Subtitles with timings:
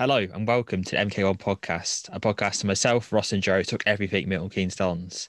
[0.00, 3.82] Hello and welcome to the MK1 podcast, a podcast to myself, Ross and Joe took
[3.84, 5.28] everything Milton Keynes Dons.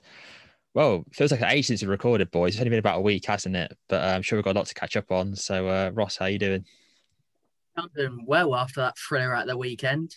[0.73, 2.53] Well, feels like an age since we recorded, boys.
[2.53, 3.77] It's only been about a week, hasn't it?
[3.89, 5.35] But uh, I'm sure we've got a lot to catch up on.
[5.35, 6.63] So, uh, Ross, how are you doing?
[7.75, 10.15] I'm doing well after that thriller at the weekend.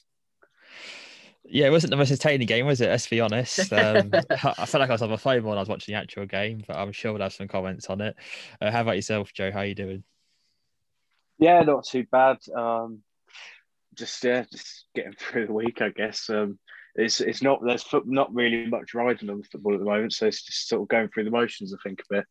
[1.43, 2.91] Yeah, it wasn't the most entertaining game, was it?
[2.91, 3.59] Let's be honest.
[3.73, 6.27] Um, I felt like I was on my phone when I was watching the actual
[6.27, 8.15] game, but I'm sure we'll have some comments on it.
[8.63, 9.51] Uh, how about yourself, Joe?
[9.51, 10.05] How are you doing?
[11.41, 12.37] Yeah, not too bad.
[12.55, 13.03] Um,
[13.97, 16.29] just yeah, just getting through the week, I guess.
[16.31, 16.59] Um,
[16.95, 20.27] it's it's not there's not really much riding on the football at the moment, so
[20.27, 21.75] it's just sort of going through the motions.
[21.75, 22.25] I think a bit.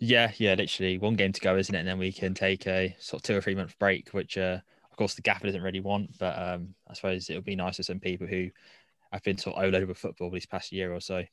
[0.00, 1.78] Yeah, yeah, literally one game to go, isn't it?
[1.78, 4.58] And then we can take a sort of two or three month break, which uh,
[4.90, 7.82] of course the gaffer doesn't really want, but um, I suppose it'll be nice for
[7.82, 8.50] some people who
[9.12, 11.24] have been sort of overloaded with football this past year or so.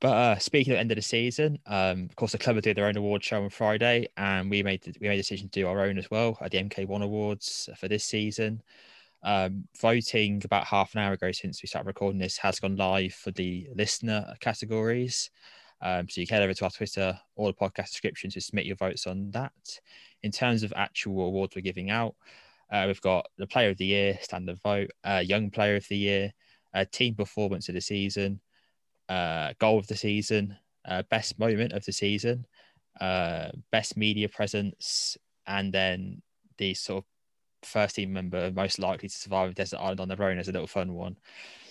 [0.00, 2.60] But uh, speaking of the end of the season, um, of course the club are
[2.60, 5.48] doing their own award show on Friday, and we made the, we made a decision
[5.48, 8.62] to do our own as well at the MK1 Awards for this season.
[9.22, 13.14] Um, voting about half an hour ago since we started recording this has gone live
[13.14, 15.30] for the listener categories.
[15.80, 18.66] Um, so you can head over to our Twitter or the podcast description to submit
[18.66, 19.52] your votes on that.
[20.22, 22.14] In terms of actual awards we're giving out,
[22.70, 25.96] uh, we've got the Player of the Year, standard vote, uh, Young Player of the
[25.96, 26.32] Year,
[26.74, 28.40] uh, Team Performance of the Season,
[29.08, 30.56] uh, goal of the season,
[30.86, 32.46] uh, best moment of the season,
[33.00, 36.22] uh, best media presence, and then
[36.58, 40.38] the sort of first team member most likely to survive desert island on their own
[40.38, 41.16] as a little fun one.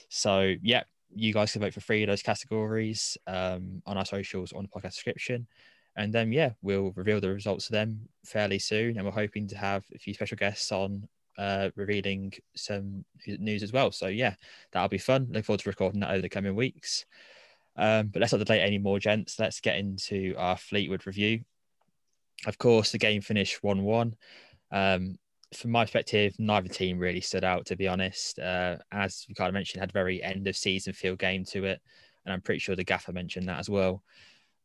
[0.10, 4.54] So, yeah, you guys can vote for three of those categories um, on our socials
[4.54, 5.48] on the podcast description.
[5.98, 8.98] And then, yeah, we'll reveal the results of them fairly soon.
[8.98, 11.08] And we're hoping to have a few special guests on
[11.38, 13.92] uh, revealing some news as well.
[13.92, 14.36] So yeah,
[14.72, 15.28] that'll be fun.
[15.32, 17.06] Look forward to recording that over the coming weeks.
[17.78, 19.38] Um, but let's not delay any more, gents.
[19.38, 21.42] Let's get into our Fleetwood review.
[22.46, 24.16] Of course, the game finished one-one.
[24.72, 25.18] Um,
[25.54, 28.40] from my perspective, neither team really stood out, to be honest.
[28.40, 31.82] Uh, as you kind of mentioned, had very end of season feel game to it,
[32.26, 34.04] and I'm pretty sure the gaffer mentioned that as well.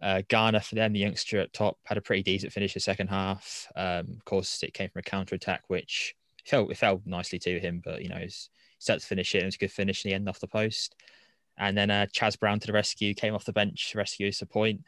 [0.03, 3.09] Uh, Garner for them, the youngster at top, had a pretty decent finish the second
[3.09, 3.67] half.
[3.77, 6.15] Um, of course, it came from a counter attack, which
[6.51, 9.43] felt it fell nicely to him, but you know, he's set to finish it.
[9.43, 10.97] It was a good finish in the end off the post.
[11.57, 14.47] And then uh, Chaz Brown to the rescue, came off the bench to rescue a
[14.47, 14.81] point.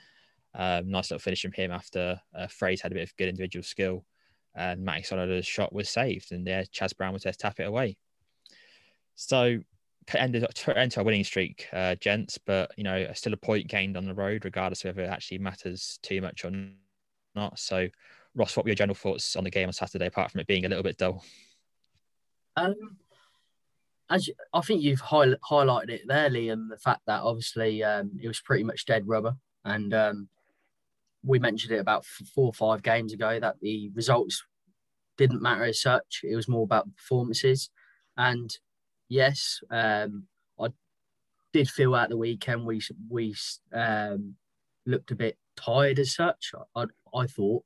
[0.54, 4.04] Um, nice little finish from him after uh, had a bit of good individual skill.
[4.54, 6.32] And Matty Sorinola's shot was saved.
[6.32, 7.96] And yeah, Chaz Brown was there to tap it away.
[9.14, 9.60] So
[10.14, 10.44] ended
[10.76, 14.14] into a winning streak, uh, gents, but you know, still a point gained on the
[14.14, 16.50] road, regardless of whether it actually matters too much or
[17.34, 17.58] not.
[17.58, 17.88] So,
[18.34, 20.64] Ross, what were your general thoughts on the game on Saturday, apart from it being
[20.64, 21.24] a little bit dull?
[22.56, 22.96] Um,
[24.10, 28.12] as you, I think you've high, highlighted it there, Liam, the fact that obviously um,
[28.22, 30.28] it was pretty much dead rubber, and um,
[31.24, 34.42] we mentioned it about four or five games ago that the results
[35.16, 36.20] didn't matter as such.
[36.24, 37.70] It was more about performances,
[38.16, 38.54] and
[39.08, 40.24] yes, um,
[40.60, 40.68] I
[41.52, 43.34] did feel at the weekend we we
[43.72, 44.34] um,
[44.84, 46.52] looked a bit tired as such.
[46.76, 46.84] I,
[47.14, 47.64] I thought,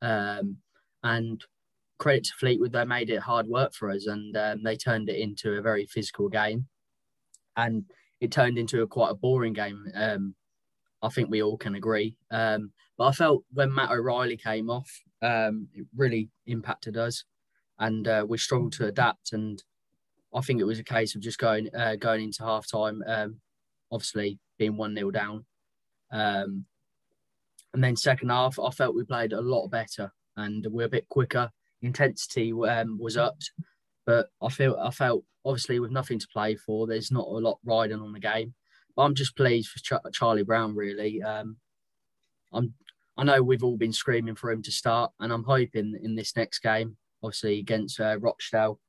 [0.00, 0.56] um,
[1.02, 1.44] and
[1.98, 5.18] credit to Fleetwood, they made it hard work for us and um, they turned it
[5.18, 6.66] into a very physical game.
[7.56, 7.84] And
[8.20, 9.84] it turned into a quite a boring game.
[9.94, 10.34] Um,
[11.02, 12.16] I think we all can agree.
[12.30, 14.90] Um, but I felt when Matt O'Riley came off,
[15.20, 17.24] um, it really impacted us,
[17.78, 19.32] and uh, we struggled to adapt.
[19.32, 19.62] And
[20.32, 23.40] I think it was a case of just going uh, going into half time, um,
[23.90, 25.44] obviously being one 0 down,
[26.12, 26.66] um,
[27.74, 31.08] and then second half, I felt we played a lot better and we're a bit
[31.08, 31.50] quicker.
[31.82, 33.52] Intensity um, was upped,
[34.06, 37.58] but I feel I felt obviously with nothing to play for, there's not a lot
[37.64, 38.54] riding on the game.
[38.94, 40.74] But I'm just pleased for Ch- Charlie Brown.
[40.74, 41.56] Really, um,
[42.52, 42.74] I'm.
[43.16, 46.34] I know we've all been screaming for him to start, and I'm hoping in this
[46.36, 48.80] next game, obviously against uh, Rochdale,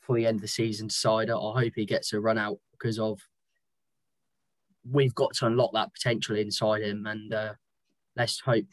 [0.00, 2.98] for the end of the season decider, I hope he gets a run out because
[2.98, 3.20] of
[4.90, 7.52] we've got to unlock that potential inside him, and uh,
[8.16, 8.66] let's hope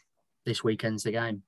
[0.44, 1.42] this weekend's the game.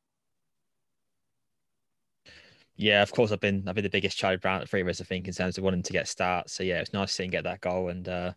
[2.80, 5.28] Yeah, of course, I've been I've been the biggest Charlie Brown at of I think,
[5.28, 6.54] in terms of wanting to get starts.
[6.54, 8.32] So yeah, it's nice to see him get that goal, and uh,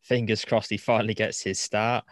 [0.00, 2.04] fingers crossed he finally gets his start.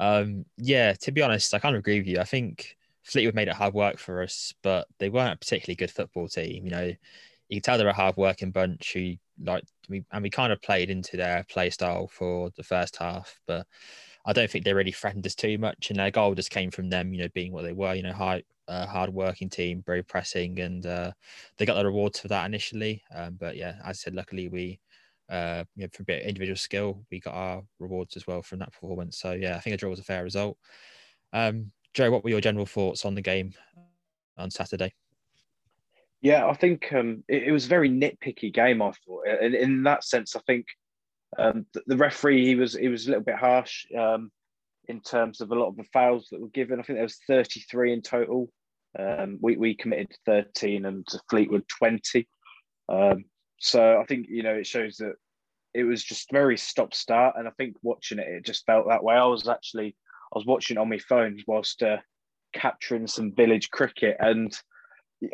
[0.00, 2.18] Um, yeah, to be honest, I kind of agree with you.
[2.18, 5.92] I think Fleetwood made it hard work for us, but they weren't a particularly good
[5.92, 6.64] football team.
[6.64, 6.92] You know,
[7.48, 10.60] you can tell they're a hard working bunch who like we and we kind of
[10.62, 13.68] played into their play style for the first half, but
[14.26, 16.90] I don't think they really threatened us too much, and their goal just came from
[16.90, 20.02] them, you know, being what they were, you know, high, uh, hard working team, very
[20.02, 21.10] pressing, and uh,
[21.58, 23.02] they got the rewards for that initially.
[23.14, 24.80] Um, but yeah, as I said, luckily we,
[25.28, 28.42] uh, you know, for a bit of individual skill, we got our rewards as well
[28.42, 29.18] from that performance.
[29.18, 30.56] So yeah, I think a draw was a fair result.
[31.32, 33.52] Um, Joe, what were your general thoughts on the game
[34.38, 34.94] on Saturday?
[36.22, 38.82] Yeah, I think um, it, it, was a very nitpicky game.
[38.82, 40.66] I thought, and in that sense, I think
[41.38, 44.30] um, the, the, referee he was he was a little bit harsh um,
[44.86, 46.78] in terms of a lot of the fouls that were given.
[46.78, 48.50] I think there was 33 in total.
[48.98, 52.28] Um, we we committed 13 and Fleetwood 20.
[52.88, 53.24] Um,
[53.60, 55.14] so I think you know it shows that
[55.74, 59.04] it was just very stop start, and I think watching it, it just felt that
[59.04, 59.14] way.
[59.14, 59.96] I was actually
[60.34, 61.98] I was watching on my phone whilst uh,
[62.52, 64.56] capturing some village cricket and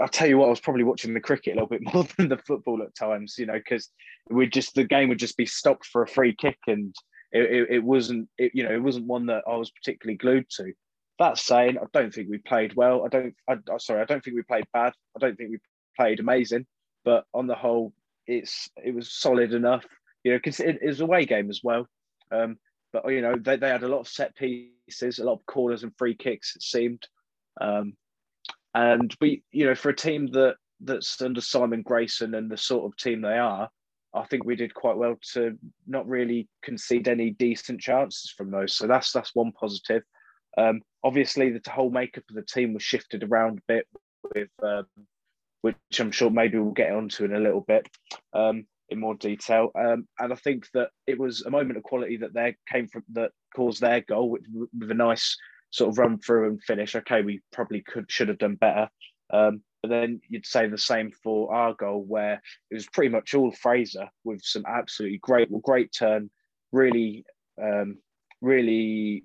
[0.00, 2.28] I'll tell you what, I was probably watching the cricket a little bit more than
[2.28, 3.90] the football at times, you know, because
[4.28, 6.94] we just the game would just be stopped for a free kick, and
[7.32, 10.48] it, it, it wasn't, it, you know, it wasn't one that I was particularly glued
[10.56, 10.72] to.
[11.18, 13.04] That saying, I don't think we played well.
[13.04, 14.92] I don't, I, sorry, I don't think we played bad.
[15.16, 15.58] I don't think we
[15.96, 16.66] played amazing,
[17.04, 17.94] but on the whole,
[18.26, 19.84] it's it was solid enough,
[20.24, 21.86] you know, because it, it was a away game as well.
[22.30, 22.58] Um,
[22.92, 25.82] but you know, they, they had a lot of set pieces, a lot of corners
[25.82, 26.54] and free kicks.
[26.56, 27.06] It seemed.
[27.60, 27.94] Um,
[28.74, 32.84] and we, you know, for a team that that's under Simon Grayson and the sort
[32.84, 33.70] of team they are,
[34.14, 38.74] I think we did quite well to not really concede any decent chances from those.
[38.74, 40.02] So that's that's one positive.
[40.56, 43.86] Um, obviously, the whole makeup of the team was shifted around a bit,
[44.34, 44.86] with um,
[45.62, 47.88] which I'm sure maybe we'll get onto in a little bit
[48.32, 49.70] um, in more detail.
[49.74, 53.04] Um, and I think that it was a moment of quality that there came from
[53.12, 54.42] that caused their goal with,
[54.78, 55.36] with a nice
[55.70, 56.94] sort of run through and finish.
[56.94, 58.88] Okay, we probably could should have done better.
[59.32, 63.34] Um, but then you'd say the same for our goal, where it was pretty much
[63.34, 66.30] all Fraser with some absolutely great, great turn,
[66.72, 67.24] really,
[67.62, 67.98] um,
[68.40, 69.24] really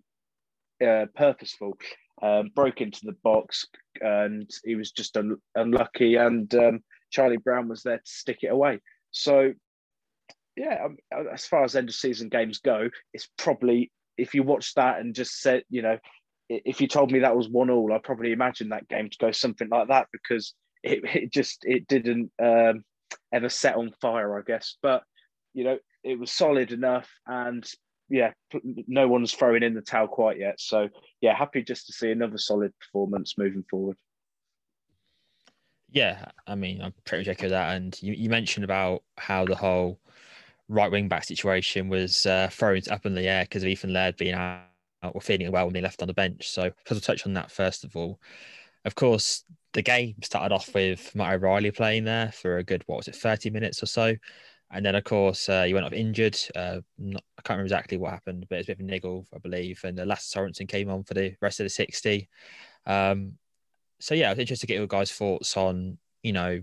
[0.81, 1.78] uh, purposeful.
[2.22, 3.66] Um, broke into the box,
[4.00, 6.18] and he was just un- unlucky.
[6.18, 6.80] And um,
[7.10, 8.80] Charlie Brown was there to stick it away.
[9.10, 9.54] So,
[10.56, 10.98] yeah, um,
[11.33, 15.16] as far as end of season games go, it's probably if you watch that and
[15.16, 15.97] just said, you know,
[16.50, 19.31] if you told me that was one all, I probably imagined that game to go
[19.31, 22.83] something like that because it, it just it didn't um,
[23.33, 24.78] ever set on fire, I guess.
[24.81, 25.04] But
[25.54, 27.66] you know, it was solid enough, and
[28.11, 28.31] yeah,
[28.87, 30.59] no one's throwing in the towel quite yet.
[30.59, 30.89] So
[31.21, 33.97] yeah, happy just to see another solid performance moving forward.
[35.89, 37.75] Yeah, I mean, I'm pretty sure that.
[37.75, 39.99] And you, you mentioned about how the whole
[40.68, 44.18] right wing back situation was uh, thrown up in the air because of Ethan Laird
[44.18, 44.61] being out
[45.03, 46.49] or feeling well when they left on the bench.
[46.49, 48.19] So, because we'll touch on that first of all.
[48.83, 52.97] Of course, the game started off with Matt O'Riley playing there for a good, what
[52.97, 54.15] was it, 30 minutes or so.
[54.73, 56.37] And then, of course, uh, he went off injured.
[56.56, 59.28] Uh, not, I can't remember exactly what happened, but it's a bit of a niggle,
[59.33, 59.81] I believe.
[59.83, 62.30] And the Lasse Sorensen came on for the rest of the 60.
[62.85, 63.33] Um,
[63.99, 66.61] so, yeah, I was interested to get your guys' thoughts on, you know,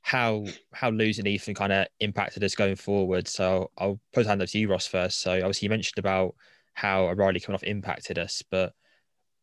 [0.00, 3.28] how how losing Ethan kind of impacted us going forward.
[3.28, 5.20] So I'll put hand up to you, Ross, first.
[5.20, 6.34] So obviously you mentioned about
[6.74, 8.72] how O'Riley coming off impacted us, but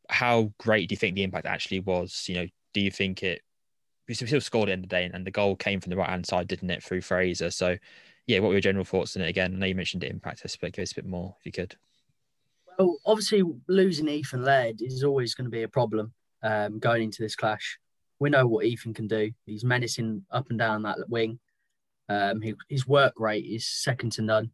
[0.10, 2.26] how great do you think the impact actually was?
[2.28, 3.42] You know, do you think it?
[4.08, 5.98] We still scored at the end of the day, and the goal came from the
[5.98, 7.50] right hand side, didn't it, through Fraser?
[7.52, 7.78] So,
[8.28, 9.30] yeah, what were your general thoughts on it?
[9.30, 11.46] Again, I know you mentioned it in practice, but give us a bit more if
[11.46, 11.76] you could.
[12.78, 17.22] Well, obviously, losing Ethan Laird is always going to be a problem um, going into
[17.22, 17.80] this clash.
[18.20, 19.32] We know what Ethan can do.
[19.46, 21.40] He's menacing up and down that wing.
[22.08, 24.52] Um, his work rate is second to none.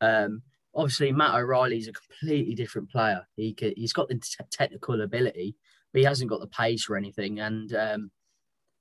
[0.00, 0.42] Um,
[0.74, 3.26] obviously, Matt O'Riley is a completely different player.
[3.36, 4.20] He can, he's got the
[4.50, 5.56] technical ability,
[5.92, 7.40] but he hasn't got the pace or anything.
[7.40, 8.10] And um,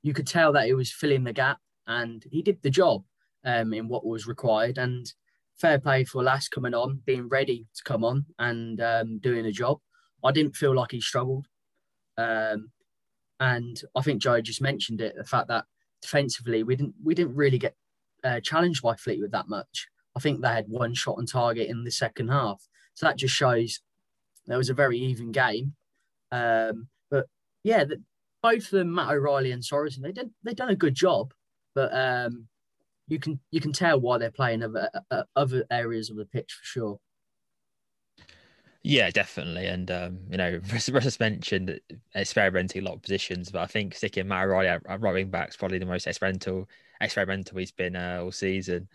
[0.07, 3.03] you could tell that he was filling the gap, and he did the job
[3.43, 4.77] um, in what was required.
[4.77, 5.11] And
[5.57, 9.51] fair play for Lass coming on, being ready to come on and um, doing a
[9.51, 9.79] job.
[10.23, 11.47] I didn't feel like he struggled.
[12.17, 12.71] Um,
[13.39, 15.65] and I think Joe just mentioned it, the fact that
[16.01, 17.75] defensively we didn't we didn't really get
[18.23, 19.87] uh, challenged by Fleetwood that much.
[20.15, 22.65] I think they had one shot on target in the second half.
[22.95, 23.81] So that just shows
[24.47, 25.75] there was a very even game.
[26.31, 27.27] Um, but
[27.63, 28.01] yeah, the,
[28.41, 31.33] both of them, Matt O'Riley and Sorensen, they did they done a good job.
[31.75, 32.47] But um,
[33.07, 36.53] you can you can tell why they're playing other uh, other areas of the pitch
[36.53, 36.99] for sure.
[38.83, 39.65] Yeah, definitely.
[39.67, 41.79] And um, you know, Russ mentioned
[42.15, 45.49] experimenting a lot of positions, but I think sticking Matt O'Riley at, right wing back
[45.49, 46.69] is probably the most experimental
[47.01, 48.87] experimental he's been uh, all season.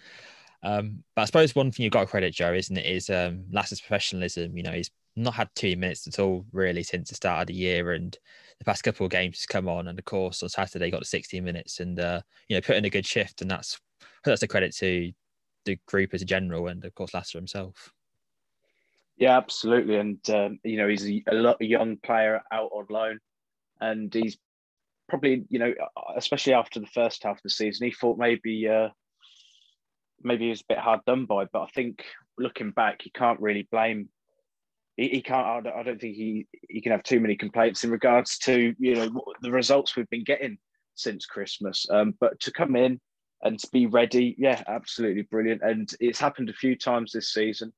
[0.63, 3.45] Um, but I suppose one thing you've got to credit Joe, isn't it, is um,
[3.51, 4.57] Lass's professionalism.
[4.57, 7.55] You know, he's not had two minutes at all really since the start of the
[7.55, 8.17] year, and
[8.63, 11.43] the past couple of games has come on, and of course on Saturday got 16
[11.43, 13.81] minutes, and uh, you know, put in a good shift, and that's
[14.25, 15.11] that's a credit to
[15.65, 17.93] the group as a general, and of course Lasse himself.
[19.17, 23.19] Yeah, absolutely, and um, you know, he's a, a, a young player out on loan,
[23.81, 24.39] and he's
[25.09, 25.75] probably you know,
[26.17, 28.69] especially after the first half of the season, he thought maybe.
[28.69, 28.89] Uh,
[30.25, 32.05] maybe he was a bit hard done by, but I think
[32.39, 34.09] looking back, he can't really blame.
[34.97, 35.67] He, he can't.
[35.67, 39.25] I don't, think he he can have too many complaints in regards to you know
[39.41, 40.59] the results we've been getting
[40.95, 41.87] since Christmas.
[41.91, 43.01] Um, but to come in
[43.43, 45.63] and to be ready, yeah, absolutely brilliant.
[45.63, 47.73] And it's happened a few times this season.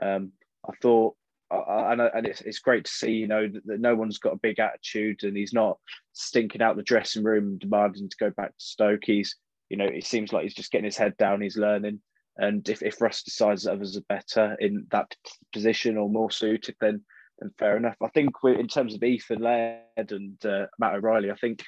[0.00, 0.32] Um,
[0.68, 1.16] I thought,
[1.50, 4.40] and, and it's, it's great to see, you know, that, that, no one's got a
[4.40, 5.78] big attitude and he's not
[6.12, 9.00] stinking out the dressing room demanding to go back to Stoke.
[9.04, 9.34] He's
[9.68, 12.00] you know, it seems like he's just getting his head down, he's learning.
[12.38, 15.14] And if, if Russ decides that others are better in that
[15.52, 17.02] position or more suited, then
[17.40, 17.96] then fair enough.
[18.02, 21.64] I think in terms of Ethan Laird and uh, Matt O'Riley, I think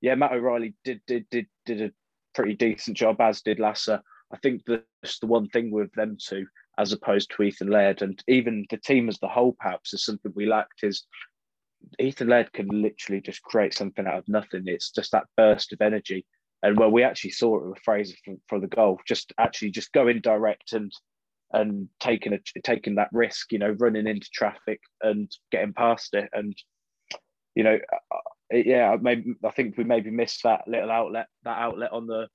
[0.00, 1.92] yeah, Matt O'Riley did did did did a
[2.34, 3.88] pretty decent job, as did Lasse.
[3.88, 6.46] I think that's the one thing with them two,
[6.78, 10.32] as opposed to Ethan Laird, and even the team as the whole, perhaps is something
[10.34, 10.82] we lacked.
[10.82, 11.04] Is
[11.98, 14.62] Ethan Laird can literally just create something out of nothing.
[14.66, 16.26] It's just that burst of energy
[16.62, 19.92] and well, we actually saw it with Fraser for, for the goal, just actually just
[19.92, 20.92] going direct and
[21.52, 26.28] and taking a taking that risk, you know, running into traffic and getting past it,
[26.32, 26.56] and
[27.54, 27.78] you know,
[28.12, 32.28] uh, yeah, maybe I think we maybe missed that little outlet, that outlet on the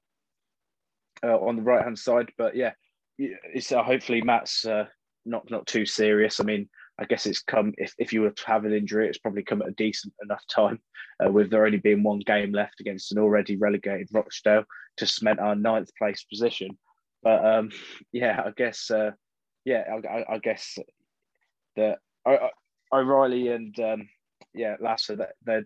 [1.24, 2.74] uh, on the right hand side, but yeah,
[3.18, 4.86] it's uh, hopefully Matt's uh,
[5.26, 6.40] not not too serious.
[6.40, 9.18] I mean, I guess it's come if, if you were to have an injury, it's
[9.18, 10.80] probably come at a decent enough time,
[11.26, 14.64] uh, with there only being one game left against an already relegated Rochdale
[14.98, 16.78] to cement our ninth place position.
[17.24, 17.70] But um,
[18.12, 19.12] yeah, I guess uh,
[19.66, 20.78] yeah, I, I, guess
[21.76, 21.98] that
[22.94, 24.10] O'Riley and um,
[24.54, 25.66] yeah Lasse that they're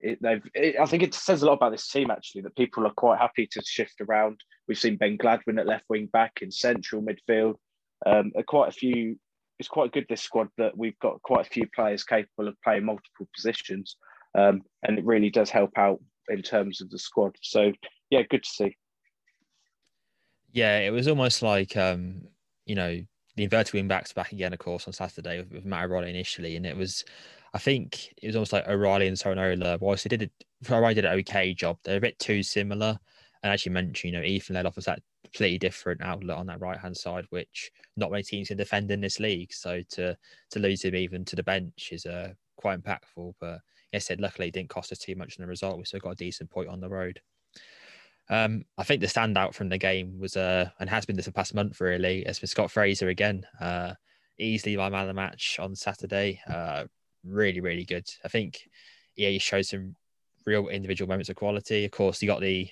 [0.00, 0.42] it, they've.
[0.54, 3.18] It, I think it says a lot about this team actually that people are quite
[3.18, 4.40] happy to shift around.
[4.66, 7.56] We've seen Ben Gladwin at left wing back in central midfield.
[8.06, 9.18] Um, quite a few
[9.60, 12.86] it's quite good this squad that we've got quite a few players capable of playing
[12.86, 13.96] multiple positions,
[14.36, 16.00] um, and it really does help out
[16.30, 17.36] in terms of the squad.
[17.42, 17.70] So
[18.08, 18.76] yeah, good to see.
[20.50, 22.22] Yeah, it was almost like um,
[22.64, 22.98] you know
[23.36, 26.56] the inverted wing backs back again, of course, on Saturday with, with Matt O'Riley initially,
[26.56, 27.04] and it was.
[27.52, 29.78] I think it was almost like O'Riley and Sorinola.
[29.80, 30.30] Whilst they did it,
[30.70, 31.78] O'Riley did an okay job.
[31.82, 32.98] They're a bit too similar.
[33.42, 36.46] And as you mentioned, you know, Ethan led off as that completely different outlet on
[36.46, 39.52] that right hand side, which not many teams can defend in this league.
[39.52, 40.16] So to
[40.50, 43.34] to lose him even to the bench is uh, quite impactful.
[43.40, 43.60] But
[43.92, 45.78] yes, said luckily it didn't cost us too much in the result.
[45.78, 47.20] We still got a decent point on the road.
[48.28, 51.54] Um, I think the standout from the game was uh, and has been this past
[51.54, 53.44] month really, has been Scott Fraser again.
[53.60, 53.94] Uh,
[54.38, 56.40] easily my man of the match on Saturday.
[56.48, 56.84] Uh,
[57.24, 58.08] really, really good.
[58.24, 58.68] I think
[59.16, 59.96] yeah, he showed some
[60.46, 61.84] real individual moments of quality.
[61.84, 62.70] Of course, he got the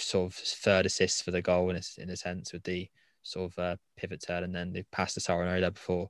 [0.00, 2.88] sort of third assist for the goal in a, in a sense with the
[3.22, 6.08] sort of uh, pivot turn and then the pass to Sorinola before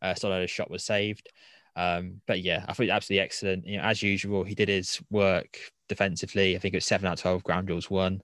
[0.00, 1.28] uh, Sorinola's shot was saved.
[1.74, 3.66] Um, but yeah, I thought absolutely excellent.
[3.66, 5.58] You know, as usual, he did his work
[5.88, 6.54] defensively.
[6.54, 8.22] I think it was seven out of twelve ground duels won.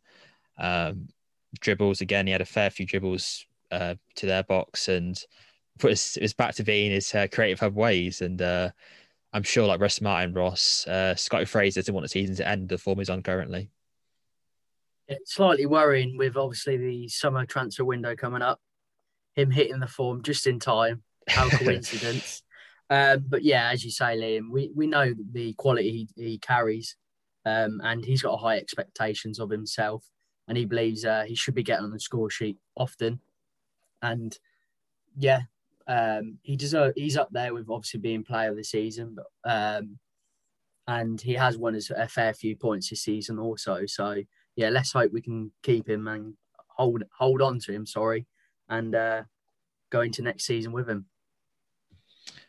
[0.58, 1.08] Um,
[1.60, 5.18] dribbles again, he had a fair few dribbles uh, to their box and
[5.78, 8.20] put his, it was back to being his uh, creative hub ways.
[8.20, 8.70] And uh,
[9.32, 12.68] I'm sure, like Russ Martin, Ross, uh, Scotty Fraser doesn't want the season to end.
[12.68, 13.70] The form he's on currently.
[15.08, 18.60] It's slightly worrying with obviously the summer transfer window coming up.
[19.34, 21.02] Him hitting the form just in time.
[21.28, 22.42] How coincidence.
[22.90, 26.96] um, but yeah, as you say, Liam, we, we know the quality he, he carries,
[27.44, 30.04] um, and he's got high expectations of himself,
[30.46, 33.20] and he believes uh, he should be getting on the score sheet often.
[34.02, 34.38] and
[35.16, 35.42] yeah,
[35.86, 39.98] um, he deserve he's up there with obviously being player of the season, but um,
[40.86, 43.84] and he has won a fair few points this season also.
[43.86, 44.22] So
[44.58, 46.34] yeah, let's hope we can keep him and
[46.66, 47.86] hold hold on to him.
[47.86, 48.26] Sorry,
[48.68, 49.22] and uh,
[49.88, 51.06] go into next season with him.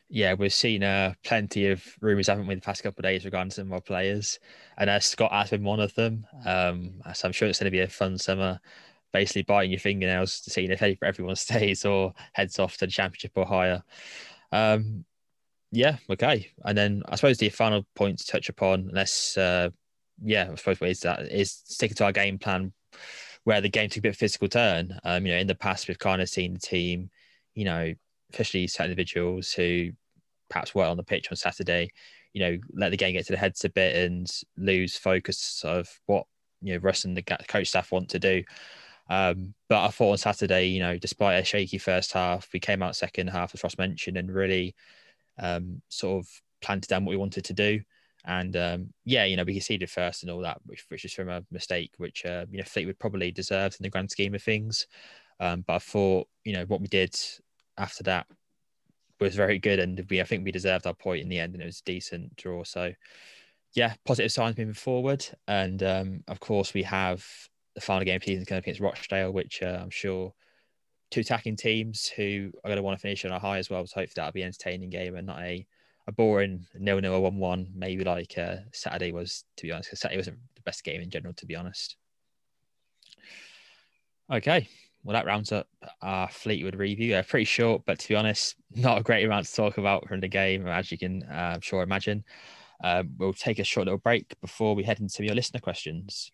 [0.10, 3.52] Yeah, we've seen uh, plenty of rumours, haven't we, the past couple of days regarding
[3.52, 4.40] some of our players,
[4.80, 6.26] and uh, Scott has been one of them.
[6.48, 8.60] Um, so I'm sure it's going to be a fun summer,
[9.14, 13.34] basically biting your fingernails to see if everyone stays or heads off to the championship
[13.36, 13.84] or higher.
[14.52, 15.06] Um,
[15.72, 16.50] yeah, okay.
[16.66, 19.70] And then I suppose the final point to touch upon, unless, uh,
[20.24, 22.74] yeah, I suppose is that is sticking to our game plan
[23.44, 25.00] where the game took a bit of physical turn.
[25.04, 27.10] Um, you know, in the past, we've kind of seen the team,
[27.56, 27.94] you know,
[28.32, 29.90] especially certain individuals who
[30.50, 31.92] perhaps weren't on the pitch on Saturday,
[32.34, 35.88] you know, let the game get to the heads a bit and lose focus of
[36.06, 36.26] what,
[36.62, 38.44] you know, Russ and the coach staff want to do.
[39.10, 42.84] Um, but I thought on Saturday, you know, despite a shaky first half, we came
[42.84, 44.76] out second half, as Ross mentioned, and really
[45.40, 46.30] um, sort of
[46.62, 47.82] planted down what we wanted to do.
[48.26, 51.30] And um, yeah, you know, we conceded first and all that, which, which is from
[51.30, 54.88] a mistake, which uh, you know Fleetwood probably deserved in the grand scheme of things.
[55.40, 57.16] Um, but I thought, you know, what we did
[57.78, 58.28] after that
[59.20, 61.62] was very good, and we I think we deserved our point in the end, and
[61.64, 62.64] it was a decent draw.
[62.64, 62.92] So
[63.74, 67.26] yeah, positive signs moving forward, and um, of course we have
[67.76, 70.34] the final game of season coming against Rochdale, which uh, I'm sure
[71.12, 73.86] two attacking teams who are going to want to finish on a high as well.
[73.86, 75.66] So hopefully that'll be an entertaining game and not a,
[76.10, 77.72] a boring nil nil one one.
[77.74, 79.96] Maybe like uh, Saturday was, to be honest.
[79.96, 81.96] Saturday wasn't the best game in general, to be honest.
[84.32, 84.68] Okay,
[85.04, 85.68] well that rounds up
[86.02, 87.16] our Fleetwood review.
[87.16, 90.20] Uh, pretty short, but to be honest, not a great amount to talk about from
[90.20, 92.24] the game, as you can, uh, I'm sure, imagine.
[92.84, 96.32] Uh, we'll take a short little break before we head into your listener questions.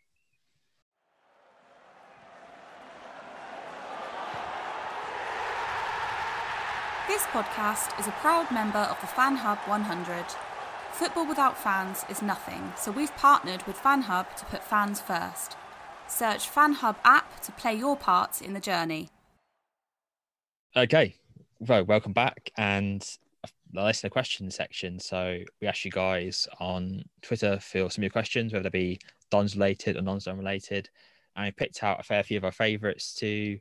[7.25, 10.25] This podcast is a proud member of the Fan Hub 100.
[10.91, 15.55] Football without fans is nothing, so we've partnered with Fan Hub to put fans first.
[16.07, 19.09] Search Fan Hub app to play your part in the journey.
[20.75, 21.15] Okay,
[21.59, 23.01] well, welcome back, and
[23.73, 24.99] the listener question section.
[24.99, 28.99] So we asked you guys on Twitter for some of your questions, whether they be
[29.31, 30.89] Dons related or non-Don related,
[31.35, 33.57] and we picked out a fair few of our favourites to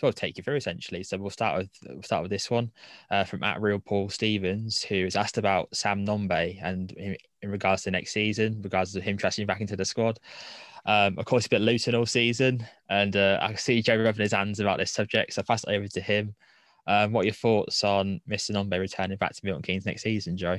[0.00, 1.02] sort of take you through essentially.
[1.02, 2.72] So we'll start with we'll start with this one
[3.10, 7.50] uh, from at real Paul Stevens, who is asked about Sam Nombe and in, in
[7.50, 10.18] regards to next season, regards to him trusting back into the squad.
[10.86, 14.32] Um, of course, a bit Luton all season, and uh, I see Joe rubbing his
[14.32, 16.34] hands about this subject, so I pass it over to him.
[16.86, 18.52] Um, what are your thoughts on Mr.
[18.52, 20.58] Nombe returning back to Milton Keynes next season, Joe?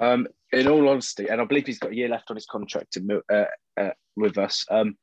[0.00, 2.94] Um, in all honesty, and I believe he's got a year left on his contract
[2.94, 3.44] to, uh,
[3.80, 4.66] uh, with us.
[4.68, 4.96] Um,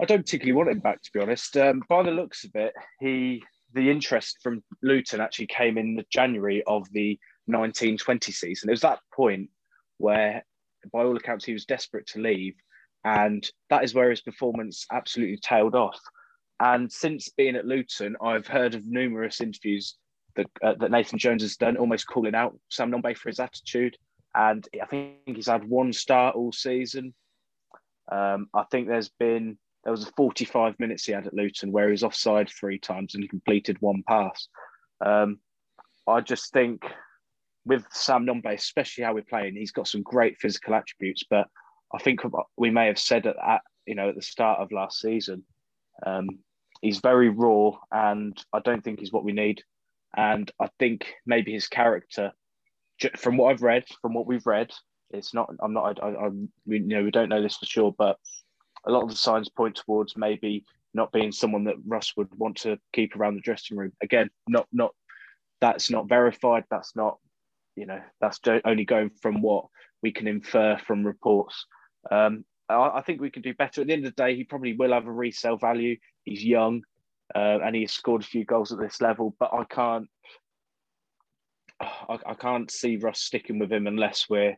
[0.00, 1.56] I don't particularly want him back, to be honest.
[1.56, 6.06] Um, by the looks of it, he the interest from Luton actually came in the
[6.10, 8.68] January of the 1920 season.
[8.68, 9.50] It was that point
[9.98, 10.44] where,
[10.92, 12.54] by all accounts, he was desperate to leave,
[13.04, 15.98] and that is where his performance absolutely tailed off.
[16.60, 19.96] And since being at Luton, I've heard of numerous interviews
[20.36, 23.96] that, uh, that Nathan Jones has done, almost calling out Sam Nombe for his attitude.
[24.34, 27.14] And I think he's had one start all season.
[28.10, 31.86] Um, I think there's been there was a 45 minutes he had at Luton where
[31.86, 34.48] he was offside three times and he completed one pass.
[35.00, 35.38] Um,
[36.08, 36.82] I just think
[37.64, 41.22] with Sam Nombe, especially how we're playing, he's got some great physical attributes.
[41.30, 41.46] But
[41.94, 42.22] I think
[42.56, 45.44] we may have said at, at you know at the start of last season,
[46.04, 46.30] um,
[46.82, 49.62] he's very raw, and I don't think he's what we need.
[50.16, 52.32] And I think maybe his character,
[53.16, 54.72] from what I've read, from what we've read,
[55.10, 55.48] it's not.
[55.62, 56.02] I'm not.
[56.02, 56.28] I, I,
[56.66, 58.18] we, you know, we don't know this for sure, but
[58.86, 62.56] a lot of the signs point towards maybe not being someone that Russ would want
[62.58, 63.92] to keep around the dressing room.
[64.02, 64.92] Again, not not
[65.60, 66.64] that's not verified.
[66.70, 67.18] That's not
[67.76, 69.66] you know that's only going from what
[70.02, 71.66] we can infer from reports.
[72.10, 73.80] Um, I, I, think we can do better.
[73.80, 75.96] At the end of the day, he probably will have a resale value.
[76.24, 76.82] He's young
[77.34, 80.08] uh, and he has scored a few goals at this level, but I can't.
[81.80, 84.56] I, I can't see Russ sticking with him unless we're,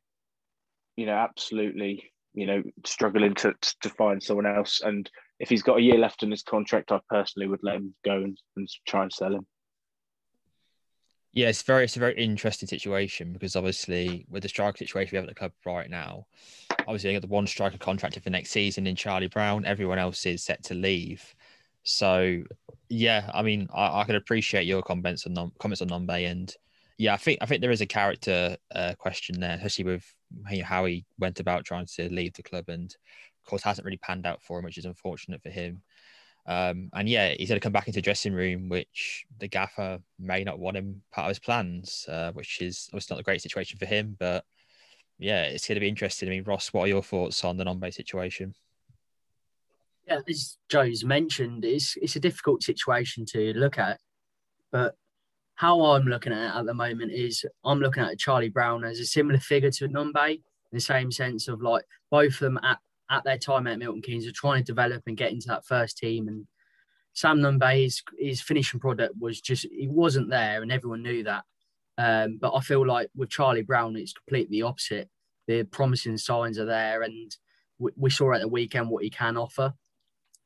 [0.96, 4.80] you know, absolutely you know, struggling to to find someone else.
[4.82, 5.08] And
[5.40, 8.12] if he's got a year left in his contract, I personally would let him go
[8.12, 9.46] and, and try and sell him.
[11.32, 15.16] Yeah, it's very it's a very interesting situation because obviously with the striker situation we
[15.18, 16.26] have at the club right now,
[16.80, 19.64] obviously I got the one striker contracted for next season in Charlie Brown.
[19.66, 21.34] Everyone else is set to leave.
[21.84, 22.42] So
[22.88, 26.52] yeah, I mean I, I could appreciate your comments on comments on Nombe and
[26.98, 30.14] yeah, I think I think there is a character uh, question there, especially with
[30.64, 34.26] how he went about trying to leave the club, and of course hasn't really panned
[34.26, 35.80] out for him, which is unfortunate for him.
[36.46, 40.00] Um, and yeah, he's going to come back into the dressing room, which the gaffer
[40.18, 43.42] may not want him part of his plans, uh, which is obviously not a great
[43.42, 44.16] situation for him.
[44.18, 44.44] But
[45.18, 46.28] yeah, it's going to be interesting.
[46.28, 48.54] I mean, Ross, what are your thoughts on the Nombe situation?
[50.04, 54.00] Yeah, as Joe's mentioned, it's it's a difficult situation to look at,
[54.72, 54.96] but
[55.58, 59.00] how I'm looking at it at the moment is I'm looking at Charlie Brown as
[59.00, 60.40] a similar figure to Nombe in
[60.70, 62.78] the same sense of like both of them at,
[63.10, 65.98] at their time at Milton Keynes are trying to develop and get into that first
[65.98, 66.28] team.
[66.28, 66.46] And
[67.12, 71.42] Sam Nombe, his, his finishing product was just, he wasn't there and everyone knew that.
[71.98, 75.10] Um, but I feel like with Charlie Brown, it's completely opposite.
[75.48, 77.34] The promising signs are there and
[77.80, 79.74] we, we saw at the weekend what he can offer.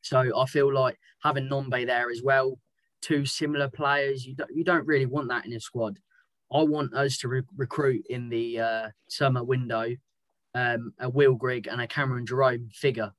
[0.01, 2.59] So I feel like having Nombe there as well,
[3.03, 5.99] two similar players, you don't, you don't really want that in a squad.
[6.53, 9.97] I want us to re- recruit in the uh, summer window
[10.55, 13.12] um, a Will Grigg and a Cameron Jerome figure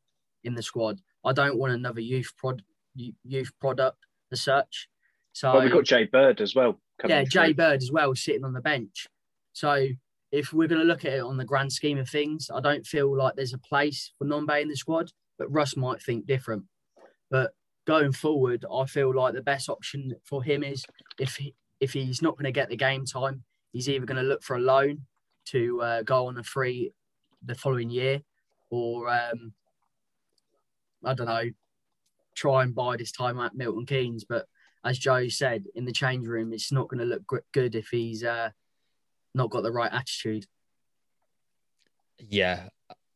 [0.44, 1.00] in the squad.
[1.26, 2.62] I don't want another youth prod
[2.96, 3.98] youth product
[4.32, 4.88] as such.
[5.32, 6.80] So well, we've got Jay Bird as well.
[7.08, 9.08] Yeah, Jay Bird as well sitting on the bench.
[9.54, 9.88] So
[10.32, 12.86] if we're going to look at it on the grand scheme of things, I don't
[12.86, 16.64] feel like there's a place for Nombe in the squad, but Russ might think different.
[17.32, 17.54] But
[17.86, 20.86] going forward, I feel like the best option for him is
[21.20, 24.28] if he, if he's not going to get the game time, he's either going to
[24.28, 25.06] look for a loan
[25.46, 26.94] to uh, go on a free
[27.46, 28.22] the following year,
[28.70, 29.54] or um,
[31.04, 31.50] I don't know,
[32.36, 34.24] try and buy this time at Milton Keynes.
[34.24, 34.46] But
[34.86, 38.24] as Joe said, in the change room, it's not going to look good if he's
[38.24, 38.50] uh,
[39.36, 40.46] not got the right attitude.
[42.20, 42.70] Yeah,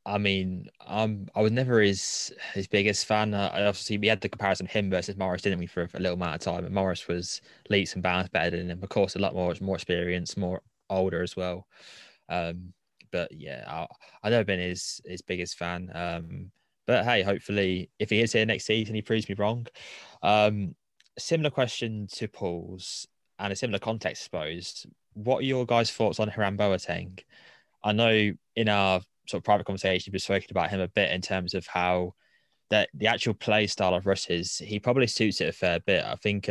[0.08, 3.34] I mean, I was never his his biggest fan.
[3.34, 6.36] Uh, obviously, we had the comparison him versus Morris, didn't we, for a little amount
[6.36, 6.64] of time?
[6.64, 8.82] And Morris was leaps and bounds better than him.
[8.82, 11.68] Of course, a lot more, more experience, more older as well.
[12.30, 12.74] Um,
[13.12, 13.86] but yeah, I,
[14.24, 15.92] I've never been his his biggest fan.
[15.94, 16.52] Um,
[16.86, 19.68] but hey, hopefully, if he is here next season, he proves me wrong.
[20.24, 20.74] Um,
[21.20, 23.08] similar question to Paul's
[23.40, 24.88] and a similar context, I suppose.
[25.16, 27.20] What are your guys' thoughts on Hiram Boateng?
[27.84, 31.22] I know in our sort of private conversation, we've spoken about him a bit in
[31.22, 32.14] terms of how
[32.70, 34.58] that the actual play style of Russ is.
[34.58, 36.04] He probably suits it a fair bit.
[36.04, 36.50] I think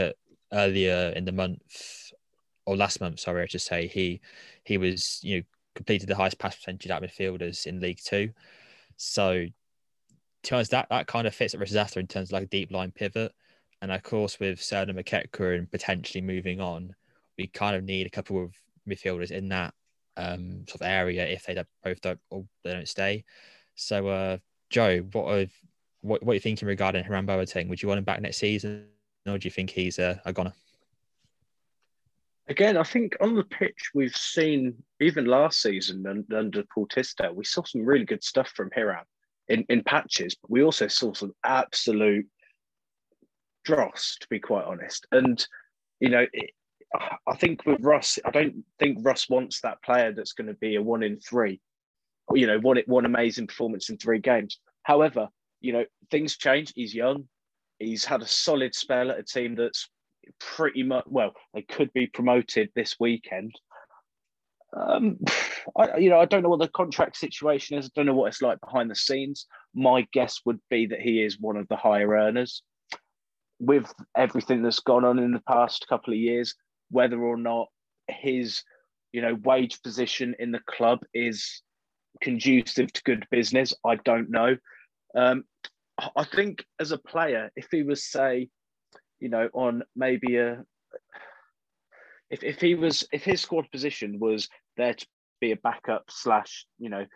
[0.52, 2.12] earlier in the month
[2.64, 4.20] or last month, sorry, I should say he
[4.64, 5.42] he was you know
[5.74, 8.30] completed the highest pass percentage of midfielders in League Two.
[8.96, 9.46] So,
[10.44, 12.70] to honest, that that kind of fits at Rosetta in terms of like a deep
[12.70, 13.32] line pivot.
[13.82, 16.94] And of course, with Serda Makeka and potentially moving on,
[17.36, 18.54] we kind of need a couple of
[18.88, 19.74] midfielders in that
[20.16, 23.24] um, sort of area if they both don't or they don't stay.
[23.74, 24.38] So, uh,
[24.70, 25.46] Joe, what are
[26.00, 27.68] what what are you thinking regarding Hiram Boateng?
[27.68, 28.86] Would you want him back next season,
[29.26, 30.52] or do you think he's a, a goner?
[32.48, 37.44] Again, I think on the pitch we've seen even last season under Paul Tisdale, we
[37.44, 39.04] saw some really good stuff from Hiram
[39.48, 42.26] in, in patches, but we also saw some absolute
[43.64, 45.06] dross, to be quite honest.
[45.10, 45.44] And
[45.98, 46.26] you know,
[47.26, 50.76] I think with Russ, I don't think Russ wants that player that's going to be
[50.76, 51.60] a one in three,
[52.32, 54.58] you know, one one amazing performance in three games.
[54.82, 55.28] However,
[55.60, 56.72] you know, things change.
[56.74, 57.28] He's young.
[57.78, 59.88] He's had a solid spell at a team that's
[60.40, 63.54] pretty much well, they could be promoted this weekend.
[64.76, 65.18] Um,
[65.76, 67.86] I, you know, I don't know what the contract situation is.
[67.86, 69.46] I don't know what it's like behind the scenes.
[69.74, 72.62] My guess would be that he is one of the higher earners.
[73.58, 76.54] With everything that's gone on in the past couple of years,
[76.90, 77.68] whether or not
[78.08, 78.62] his,
[79.12, 81.62] you know, wage position in the club is
[82.20, 84.56] conducive to good business, I don't know.
[85.14, 85.44] Um,
[86.14, 88.48] I think as a player, if he was, say,
[89.18, 90.64] you know, on maybe a
[92.28, 95.06] if if he was if his squad position was there to
[95.40, 97.06] be a backup slash, you know,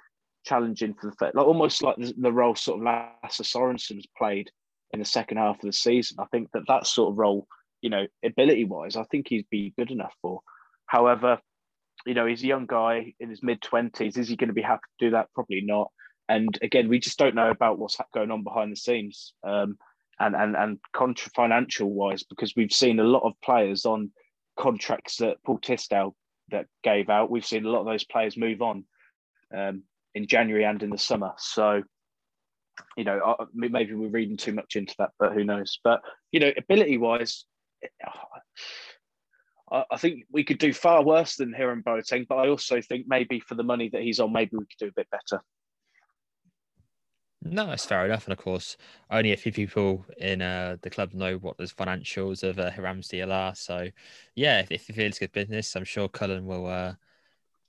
[0.45, 4.51] challenging for the like almost like the, the role sort of Lasse Sorensen's played
[4.93, 6.19] in the second half of the season.
[6.21, 7.47] I think that that sort of role,
[7.83, 10.41] you know, ability wise, I think he'd be good enough for.
[10.87, 11.39] However,
[12.07, 14.17] you know, he's a young guy in his mid twenties.
[14.17, 15.29] Is he going to be happy to do that?
[15.35, 15.91] Probably not.
[16.29, 19.35] And again, we just don't know about what's going on behind the scenes.
[19.43, 19.79] Um,
[20.21, 24.11] and and and contra financial wise because we've seen a lot of players on
[24.59, 26.15] contracts that Paul Tisdale
[26.51, 27.31] that gave out.
[27.31, 28.85] We've seen a lot of those players move on
[29.57, 29.83] um,
[30.15, 31.33] in January and in the summer.
[31.39, 31.83] So,
[32.97, 35.79] you know, maybe we're reading too much into that, but who knows?
[35.83, 37.45] But you know, ability wise.
[39.73, 43.39] I think we could do far worse than Hiram Boateng, but I also think maybe
[43.39, 45.43] for the money that he's on, maybe we could do a bit better.
[47.43, 48.25] No, that's fair enough.
[48.25, 48.77] And of course,
[49.11, 53.09] only a few people in uh, the club know what the financials of uh, Hiram's
[53.09, 53.55] deal are.
[53.55, 53.89] So,
[54.35, 56.95] yeah, if, if he feels good business, I'm sure Cullen will uh,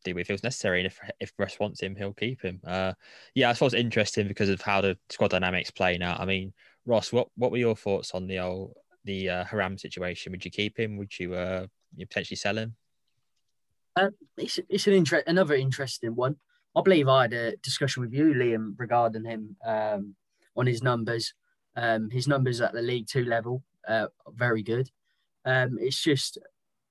[0.04, 0.80] do what he feels necessary.
[0.80, 2.60] And if if Russ wants him, he'll keep him.
[2.66, 2.94] Uh,
[3.36, 6.18] yeah, I suppose it's interesting because of how the squad dynamics play now.
[6.20, 6.52] I mean,
[6.86, 10.32] Ross, what what were your thoughts on the old the uh, Hiram situation?
[10.32, 10.98] Would you keep him?
[10.98, 12.76] Would you uh you potentially sell him?
[13.96, 16.38] Um, it's it's an inter- another interesting one.
[16.76, 20.16] I believe I had a discussion with you, Liam, regarding him um,
[20.56, 21.34] on his numbers.
[21.76, 24.90] Um, his numbers at the League Two level, uh, very good.
[25.46, 26.38] Um, it's just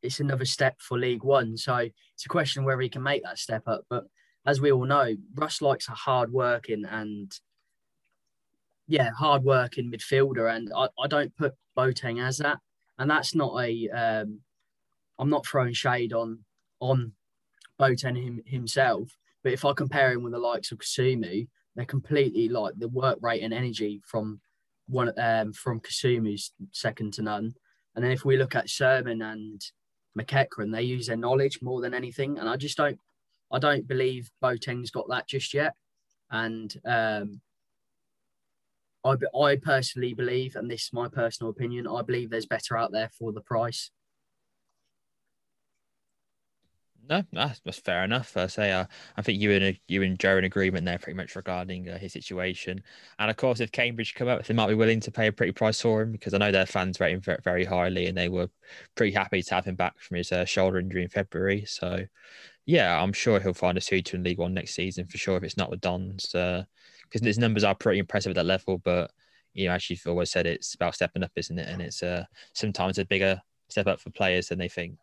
[0.03, 3.39] it's another step for League One, so it's a question whether he can make that
[3.39, 3.85] step up.
[3.89, 4.05] But
[4.47, 7.33] as we all know, Russ likes a hard working and
[8.87, 12.59] yeah, hard working midfielder, and I, I don't put Boateng as that,
[12.99, 14.41] and that's not a um,
[15.19, 16.41] I'm not throwing shade on
[16.81, 17.13] on
[17.81, 22.49] Boateng him, himself, but if I compare him with the likes of Kasumu, they're completely
[22.49, 24.41] like the work rate and energy from
[24.89, 27.55] one um, from Kasumu's second to none.
[27.95, 29.61] And then if we look at Sherman and
[30.19, 32.39] McEachran, they use their knowledge more than anything.
[32.39, 32.99] And I just don't,
[33.51, 35.75] I don't believe Boateng's got that just yet.
[36.31, 37.41] And um,
[39.05, 42.93] I, I personally believe, and this is my personal opinion, I believe there's better out
[42.93, 43.91] there for the price.
[47.09, 48.37] No, that's, fair enough.
[48.37, 48.85] I say, uh,
[49.17, 51.99] I think you and you and Joe are in agreement there, pretty much regarding uh,
[51.99, 52.85] his situation.
[53.19, 55.51] And of course, if Cambridge come up, they might be willing to pay a pretty
[55.51, 58.49] price for him because I know their fans rate him very, highly, and they were
[58.95, 61.65] pretty happy to have him back from his uh, shoulder injury in February.
[61.67, 62.05] So,
[62.65, 65.37] yeah, I'm sure he'll find a suitor in League One next season for sure.
[65.37, 66.33] If it's not with Dons,
[67.11, 68.79] because his numbers are pretty impressive at that level.
[68.79, 69.11] But
[69.53, 71.69] you know, as you've always said, it's about stepping up, isn't it?
[71.69, 74.99] And it's uh, sometimes a bigger step up for players than they think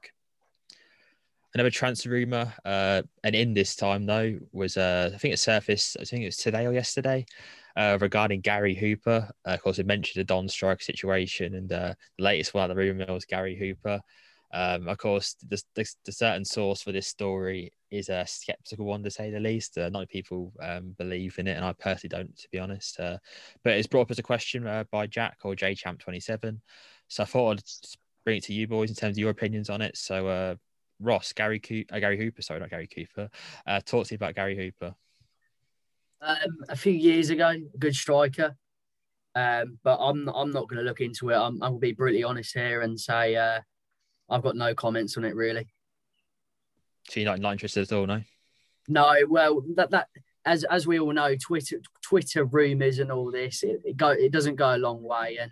[1.58, 5.98] another transfer rumor, uh, and in this time though was uh, I think it surfaced.
[6.00, 7.26] I think it was today or yesterday.
[7.76, 11.94] Uh, regarding Gary Hooper, uh, of course, we mentioned the Don Strike situation, and uh,
[12.18, 14.02] the latest one the rumor was Gary Hooper.
[14.54, 19.04] Um, of course, the, the, the, certain source for this story is a skeptical one
[19.04, 19.78] to say the least.
[19.78, 23.00] Uh, not people um, believe in it, and I personally don't, to be honest.
[23.00, 23.18] Uh,
[23.64, 26.60] but it's brought up as a question uh, by Jack or JChamp27.
[27.08, 27.64] So I thought I'd
[28.26, 29.98] bring it to you boys in terms of your opinions on it.
[29.98, 30.56] So uh,
[31.00, 33.30] Ross, Gary Co- uh, Gary Hooper, sorry, not Gary Cooper.
[33.66, 34.94] Uh, talk to you about Gary Hooper.
[36.22, 38.56] Um, a few years ago, good striker.
[39.36, 41.36] Um, but I'm I'm not going to look into it.
[41.36, 43.60] I'm I will be brutally honest here and say uh,
[44.30, 45.68] I've got no comments on it really.
[47.10, 48.22] So you're not, interested at all, no?
[48.88, 50.08] No, well that that
[50.46, 54.32] as as we all know, Twitter Twitter rumors and all this it, it go it
[54.32, 55.52] doesn't go a long way, and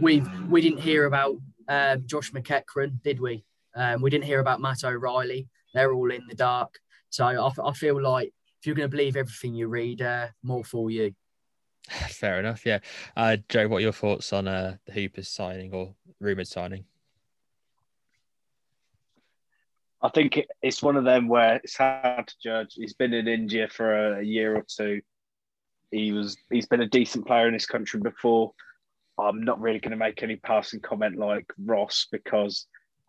[0.00, 1.36] we we didn't hear about
[1.68, 3.44] um, Josh McEachran, did we?
[3.74, 5.48] Um, we didn't hear about Matt O'Riley.
[5.74, 6.78] They're all in the dark.
[7.10, 10.64] So I, I feel like if you're going to believe everything you read, uh, more
[10.64, 11.14] for you.
[11.88, 12.66] Fair enough.
[12.66, 12.80] Yeah.
[13.16, 16.84] Uh, Joe, what are your thoughts on uh, the Hoopers signing or rumoured signing?
[20.02, 22.74] I think it's one of them where it's hard to judge.
[22.74, 25.02] He's been in India for a year or two.
[25.90, 28.52] He was he's been a decent player in this country before.
[29.18, 32.66] I'm not really going to make any passing comment like Ross because,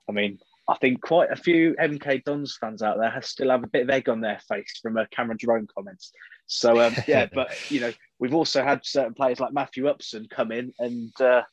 [0.10, 3.68] I mean, I think quite a few MK Dons fans out there still have a
[3.68, 6.12] bit of egg on their face from uh, Cameron Jerome comments.
[6.48, 10.52] So um, yeah, but you know we've also had certain players like Matthew Upson come
[10.52, 11.44] in and uh,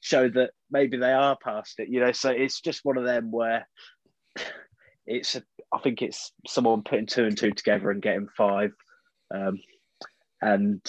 [0.00, 1.88] show that maybe they are past it.
[1.88, 3.66] You know, so it's just one of them where
[5.08, 5.42] it's a,
[5.72, 8.72] I think it's someone putting two and two together and getting five,
[9.34, 9.58] um,
[10.40, 10.80] and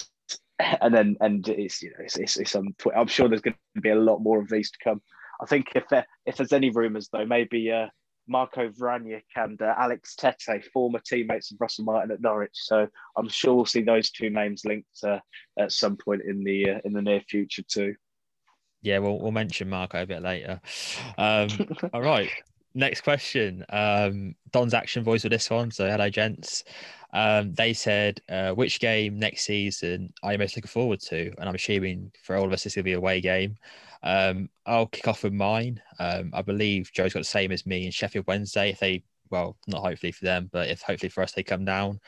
[0.58, 2.74] and then and it's you know it's it's, it's on.
[2.78, 2.98] Twitter.
[2.98, 5.00] I'm sure there's going to be a lot more of these to come.
[5.42, 7.86] I think if there, if there's any rumours though, maybe uh,
[8.28, 12.50] Marko Vranic and uh, Alex Tettey, former teammates of Russell Martin at Norwich.
[12.54, 15.20] So I'm sure we'll see those two names linked uh,
[15.58, 17.94] at some point in the uh, in the near future too.
[18.82, 20.60] Yeah, we'll we'll mention Marco a bit later.
[21.16, 21.48] Um,
[21.92, 22.30] all right.
[22.74, 23.64] Next question.
[23.68, 25.70] Um, Don's action voice for this one.
[25.70, 26.64] So, hello, gents.
[27.12, 31.32] Um, they said, uh, which game next season are you most looking forward to?
[31.38, 33.56] And I'm assuming for all of us, this will be a away game.
[34.02, 35.82] Um, I'll kick off with mine.
[35.98, 38.70] Um, I believe Joe's got the same as me in Sheffield Wednesday.
[38.70, 42.00] If they, well, not hopefully for them, but if hopefully for us, they come down.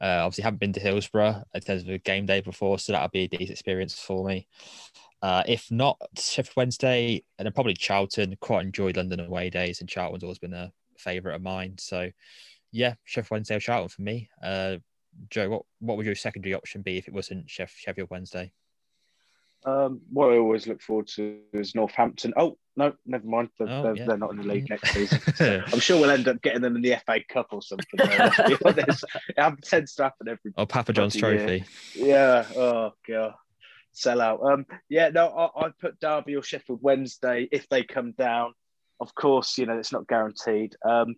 [0.00, 3.08] Uh, obviously, haven't been to Hillsborough in terms of a game day before, so that'll
[3.08, 4.48] be a decent experience for me.
[5.22, 8.36] Uh, if not Sheffield Wednesday, and then probably Charlton.
[8.40, 11.76] Quite enjoyed London away days, and Charlton's always been a favourite of mine.
[11.78, 12.10] So,
[12.72, 14.28] yeah, Sheffield Wednesday or Charlton for me.
[14.42, 14.76] Uh,
[15.30, 18.52] Joe, what what would your secondary option be if it wasn't Sheffield Wednesday?
[19.64, 22.32] Um, what I always look forward to is Northampton.
[22.36, 23.50] Oh no, never mind.
[23.58, 24.06] They're, oh, they're, yeah.
[24.06, 25.20] they're not in the league next season.
[25.36, 27.86] So I'm sure we'll end up getting them in the FA Cup or something.
[27.94, 30.52] it tends to happen every.
[30.56, 31.64] Oh, Papa John's trophy.
[31.94, 32.44] Yeah.
[32.56, 33.34] Oh god.
[33.92, 34.40] Sell out.
[34.42, 34.66] Um.
[34.88, 35.08] Yeah.
[35.10, 35.28] No.
[35.28, 38.54] I, I put Derby or Sheffield Wednesday if they come down.
[39.00, 40.76] Of course, you know it's not guaranteed.
[40.84, 41.16] Um.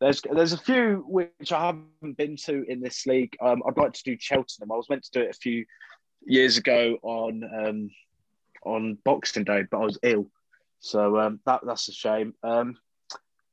[0.00, 3.36] There's there's a few which I haven't been to in this league.
[3.40, 4.70] Um, I'd like to do Cheltenham.
[4.70, 5.64] I was meant to do it a few
[6.24, 7.90] years ago on um,
[8.64, 10.30] on Boxing Day, but I was ill,
[10.78, 12.34] so um, that that's a shame.
[12.44, 12.76] Um,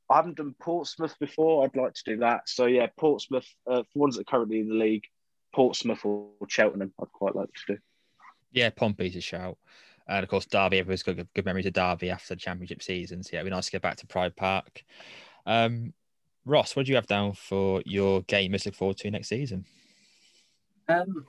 [0.10, 1.63] I haven't done Portsmouth before.
[1.63, 2.47] I'd like to do that.
[2.47, 5.06] So yeah, Portsmouth uh, for ones that are currently in the league,
[5.54, 6.93] Portsmouth or Cheltenham.
[7.01, 7.80] I'd quite like to do.
[8.56, 9.58] Yeah, Pompey's a shout.
[10.08, 13.22] And of course, Derby, everyone's got good, good memories of Derby after the championship season.
[13.22, 14.84] So yeah, it'd be nice to get back to Pride Park.
[15.46, 15.94] Um,
[16.46, 19.65] Ross, what do you have down for your game most look forward to next season?
[20.88, 21.26] Um,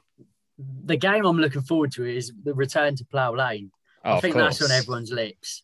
[0.84, 3.70] the game I'm looking forward to is the return to Plough Lane.
[4.04, 5.62] Oh, I think that's on everyone's lips.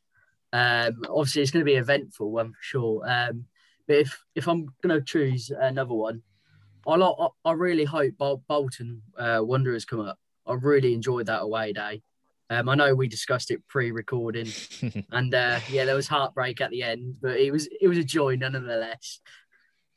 [0.53, 3.03] Um, obviously, it's going to be eventful, for sure.
[3.09, 3.45] Um,
[3.87, 6.23] but if if I'm going to choose another one,
[6.87, 10.19] I I, I really hope Bol- Bolton uh, Wanderers come up.
[10.47, 12.03] I really enjoyed that away day.
[12.51, 14.49] Um, I know we discussed it pre-recording,
[15.13, 18.05] and uh, yeah, there was heartbreak at the end, but it was it was a
[18.05, 19.21] joy nonetheless.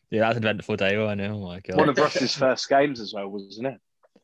[0.09, 1.31] Yeah, that's an eventful day, wasn't it?
[1.31, 1.77] Oh my god.
[1.77, 3.81] One of Russ's first games as well, wasn't it?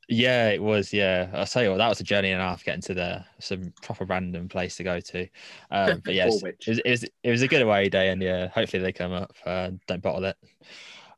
[0.08, 0.94] Yeah, it was.
[0.94, 3.26] Yeah, I'll tell you what, that was a journey and a half getting to the
[3.40, 5.28] some proper random place to go to.
[5.70, 8.10] Um, but yeah, it was, it, was, it was it was a good away day,
[8.10, 9.34] and yeah, hopefully they come up.
[9.46, 10.38] Uh, don't bottle it.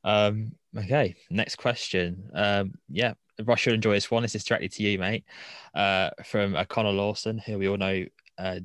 [0.03, 2.29] Um, okay, next question.
[2.33, 3.13] Um, yeah,
[3.55, 4.21] Should enjoy this one.
[4.23, 5.25] This is directly to you, mate.
[5.73, 8.05] Uh, from uh, Connor Lawson, who we all know
[8.37, 8.59] uh,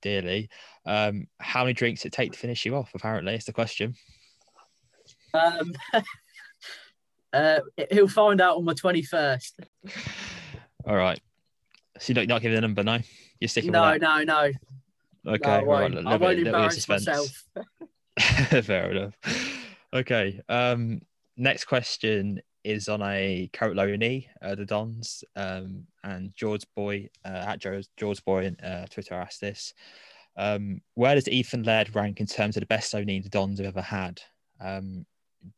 [0.00, 0.48] dearly.
[0.86, 2.90] Um, how many drinks it take to finish you off?
[2.94, 3.94] Apparently, it's the question.
[5.34, 5.72] Um,
[7.32, 7.60] uh,
[7.90, 9.60] he'll find out on my twenty-first.
[10.86, 11.20] All right.
[11.98, 12.98] So you're not, not giving the number, no?
[13.40, 14.50] You're sticking No, with no, no.
[15.24, 15.30] that?
[15.34, 15.48] Okay.
[15.48, 17.44] no, I right, won't, a I won't bit- little bit of embarrass myself.
[18.66, 19.14] Fair enough.
[19.92, 20.40] Okay.
[20.48, 21.02] Um,
[21.36, 27.44] next question is on a current loanee, uh, the Dons, um, and George Boy uh,
[27.48, 29.74] at George, George Boy on uh, Twitter asked this.
[30.36, 33.68] Um, where does Ethan Laird rank in terms of the best loanee the Dons have
[33.68, 34.20] ever had?
[34.60, 35.06] Um,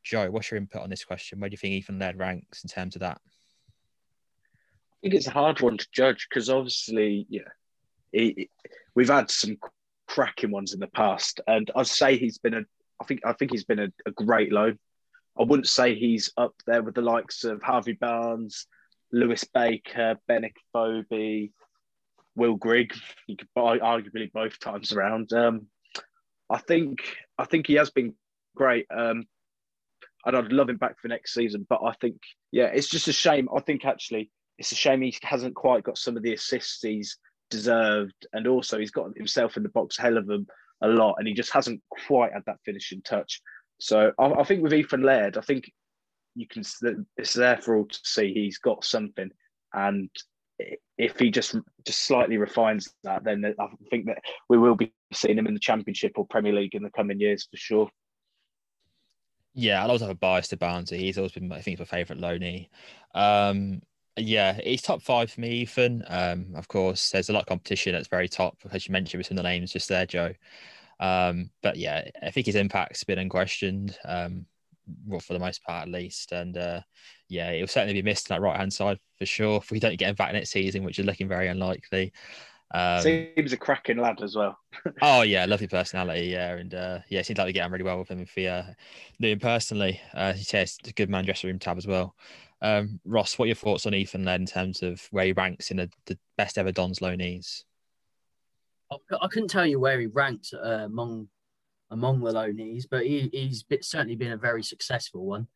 [0.03, 1.41] Joe, what's your input on this question?
[1.41, 3.21] Where do you think Ethan Laird ranks in terms of that?
[4.45, 7.49] I think it's a hard one to judge because obviously, yeah,
[8.95, 9.57] we've had some
[10.09, 12.63] cracking ones in the past, and I'd say he's been a.
[13.01, 14.79] I think I think he's been a, a great loan.
[15.39, 18.67] I wouldn't say he's up there with the likes of Harvey Barnes,
[19.13, 21.51] Lewis Baker, Benik Afobe,
[22.35, 22.95] Will Grigg.
[23.27, 25.33] Could buy arguably both times around.
[25.33, 25.67] Um,
[26.49, 27.01] I think
[27.39, 28.15] I think he has been
[28.55, 28.87] great.
[28.91, 29.25] Um,
[30.25, 31.67] and I'd love him back for next season.
[31.69, 32.17] But I think,
[32.51, 33.49] yeah, it's just a shame.
[33.55, 37.19] I think actually it's a shame he hasn't quite got some of the assists he's
[37.51, 40.29] deserved, and also he's got himself in the box hell of
[40.83, 43.41] a lot, and he just hasn't quite had that finishing touch.
[43.79, 45.71] So I, I think with Ethan Laird, I think
[46.35, 46.63] you can
[47.17, 48.33] it's there for all to see.
[48.33, 49.31] He's got something,
[49.73, 50.11] and
[50.99, 55.39] if he just just slightly refines that, then I think that we will be seeing
[55.39, 57.91] him in the Championship or Premier League in the coming years for sure.
[59.55, 60.99] Yeah, I always have a bias to Barnsley.
[60.99, 62.69] He's always been, I think, my favourite loanee.
[63.15, 63.81] Um,
[64.17, 66.05] yeah, he's top five for me, Ethan.
[66.09, 69.27] Um, of course, there's a lot of competition that's very top, as you mentioned with
[69.27, 70.35] some of the names just there, Joe.
[71.01, 74.47] Um, but yeah, I think his impact's been unquestioned, um,
[75.07, 76.33] well, for the most part at least.
[76.33, 76.81] And uh,
[77.29, 79.59] yeah, he'll certainly be missed on that right hand side for sure.
[79.59, 82.13] If we don't get him back next season, which is looking very unlikely.
[82.75, 84.59] Um, Seems a cracking lad as well.
[85.03, 87.85] oh yeah, lovely personality, yeah, and uh, yeah, it seems like we get on really
[87.85, 88.65] well with him if we uh,
[89.21, 90.01] knew him personally.
[90.15, 92.17] Uh, he says a good man dressing room tab as well.
[92.63, 95.71] Um, Ross, what are your thoughts on Ethan then in terms of where he ranks
[95.71, 97.63] in the, the best ever Don's loanees?
[98.91, 101.29] I, couldn't tell you where he ranks uh, among
[101.91, 105.47] among the loanees, but he, certainly been a very successful one.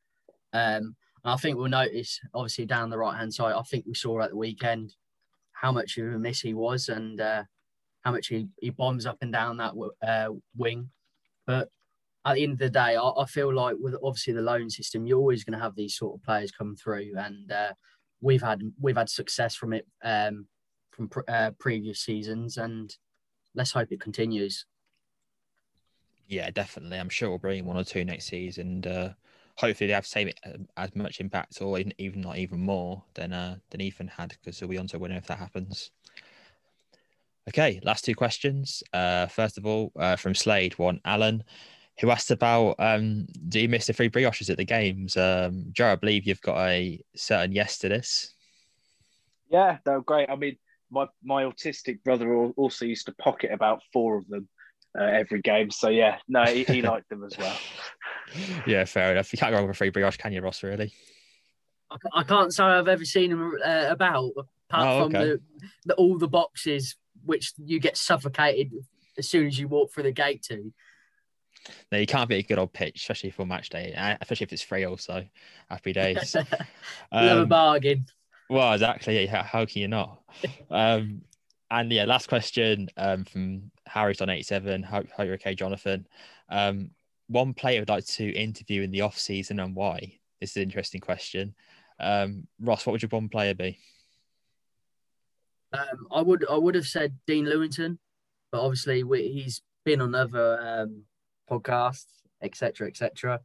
[0.52, 3.94] Um, and I think we'll notice, obviously, down the right hand side, I think we
[3.94, 4.94] saw at the weekend
[5.52, 7.42] how much of a miss he was and uh,
[8.02, 9.74] how much he, he bombs up and down that
[10.06, 10.90] uh, wing.
[11.46, 11.68] But
[12.24, 15.06] at the end of the day, I, I, feel like with obviously the loan system,
[15.06, 17.72] you're always going to have these sort of players come through, and uh,
[18.20, 20.46] we've had we've had success from it um,
[20.90, 22.94] from uh, previous seasons, and
[23.54, 24.66] let's hope it continues.
[26.28, 26.98] Yeah, definitely.
[26.98, 28.66] I'm sure we'll bring one or two next season.
[28.68, 29.08] And, uh,
[29.56, 30.30] hopefully, they have the same
[30.76, 34.58] as much impact, or even, even not even more than uh, than Ethan had, because
[34.58, 35.90] he'll be on to a winner if that happens.
[37.48, 38.82] Okay, last two questions.
[38.92, 41.42] Uh, first of all, uh, from Slade, one Alan,
[41.98, 45.16] who asked about um, do you miss the free brioches at the games?
[45.16, 48.34] Um, Joe, I believe you've got a certain yes to this.
[49.50, 50.30] Yeah, they were great.
[50.30, 50.56] I mean,
[50.90, 54.48] my my autistic brother also used to pocket about four of them
[54.98, 55.70] uh, every game.
[55.70, 57.56] So yeah, no, he, he liked them as well.
[58.66, 59.32] yeah, fair enough.
[59.32, 60.62] You can't go wrong with a free brioche, can you, Ross?
[60.62, 60.92] Really?
[61.90, 64.30] I, I can't say I've ever seen them uh, about
[64.68, 65.40] apart Oh, from the,
[65.84, 68.72] the all the boxes which you get suffocated
[69.18, 70.72] as soon as you walk through the gate to.
[71.92, 74.52] No, you can't beat a good old pitch, especially for match day, uh, especially if
[74.52, 74.84] it's free.
[74.84, 75.26] Also,
[75.68, 76.34] happy days.
[77.12, 78.06] Love a Um, bargain.
[78.50, 79.26] Well, exactly.
[79.26, 80.20] How, how can you not?
[80.70, 81.22] Um,
[81.72, 84.82] and yeah, last question um, from Harry's on 87.
[84.82, 86.06] Hope, hope you're okay, Jonathan.
[86.48, 86.90] Um,
[87.28, 90.18] one player would like to interview in the off season and why?
[90.40, 91.54] This is an interesting question.
[92.00, 93.78] Um, Ross, what would your one player be?
[95.72, 97.98] Um, I would I would have said Dean Lewington,
[98.50, 101.04] but obviously we, he's been on other um,
[101.48, 102.06] podcasts,
[102.42, 103.40] etc., etc.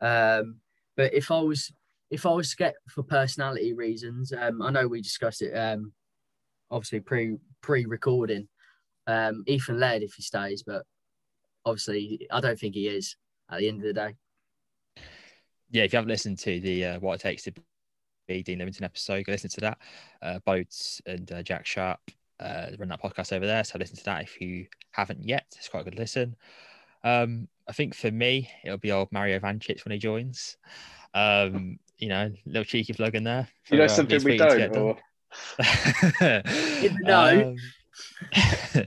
[0.00, 0.56] Um,
[0.96, 1.72] but if I was
[2.10, 5.92] if I was to get for personality reasons, um, I know we discussed it um,
[6.70, 8.48] obviously pre pre recording.
[9.06, 10.84] Um, Ethan Laird if he stays, but
[11.64, 13.16] obviously I don't think he is
[13.50, 14.14] at the end of the day.
[15.70, 17.52] Yeah, if you haven't listened to the uh, what it takes to
[18.26, 19.78] be Dean Lewington episode, go listen to that.
[20.20, 22.00] Uh, Boats and uh, Jack Sharp
[22.40, 25.46] uh, run that podcast over there, so listen to that if you haven't yet.
[25.56, 26.36] It's quite a good listen.
[27.04, 30.56] Um, I think for me, it'll be old Mario Vancic when he joins.
[31.14, 33.48] Um, you know, little cheeky plug in there.
[33.64, 34.76] For, you know something we don't.
[34.76, 34.96] Or...
[37.02, 37.56] no.
[38.32, 38.86] Um,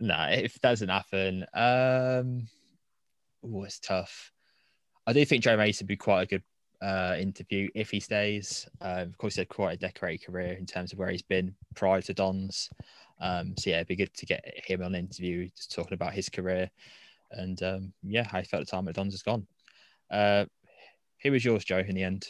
[0.00, 2.48] no, if it doesn't happen, um,
[3.44, 4.32] oh, it's tough.
[5.06, 6.42] I do think Joe Mason would be quite a good
[6.82, 8.68] uh, interview if he stays.
[8.80, 11.54] Um, of course, he had quite a decorated career in terms of where he's been
[11.74, 12.68] prior to Don's.
[13.20, 16.14] Um, so yeah, it'd be good to get him on an interview, just talking about
[16.14, 16.70] his career
[17.30, 19.46] and um, yeah, how he felt the time at Don's has gone.
[20.10, 20.46] Uh,
[21.22, 22.26] who was yours, Joe, in the end?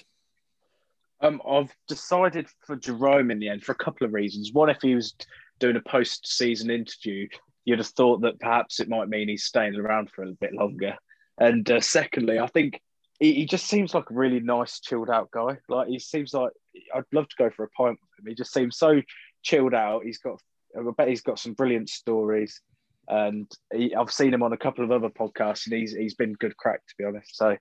[1.21, 4.53] Um, I've decided for Jerome in the end for a couple of reasons.
[4.53, 5.14] One, if he was
[5.59, 7.29] doing a post-season interview,
[7.64, 10.97] you'd have thought that perhaps it might mean he's staying around for a bit longer.
[11.39, 12.81] And uh, secondly, I think
[13.21, 15.59] he, he, just seems like a really nice, chilled out guy.
[15.69, 16.53] Like he seems like
[16.95, 18.29] I'd love to go for a pint with him.
[18.29, 19.03] He just seems so
[19.43, 20.05] chilled out.
[20.05, 20.41] He's got,
[20.77, 22.61] I bet he's got some brilliant stories,
[23.09, 26.35] and he, I've seen him on a couple of other podcasts, and he's he's been
[26.35, 27.37] good crack to be honest.
[27.37, 27.57] So,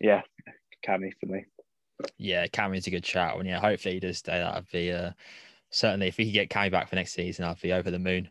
[0.00, 0.22] yeah,
[0.86, 1.44] Cammy for me.
[2.16, 4.38] Yeah, Cammy's a good shout, and yeah, hopefully he does stay.
[4.38, 5.12] That'd be uh,
[5.70, 8.30] certainly if we could get Cammy back for next season, I'd be over the moon.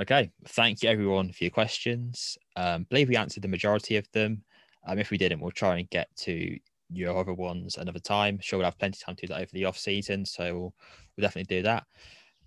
[0.00, 2.38] Okay, thank you everyone for your questions.
[2.56, 4.42] Um, believe we answered the majority of them.
[4.86, 6.58] Um, if we didn't, we'll try and get to
[6.90, 8.38] your other ones another time.
[8.40, 10.74] Sure, we'll have plenty of time to do that over the off season, so we'll,
[11.16, 11.84] we'll definitely do that.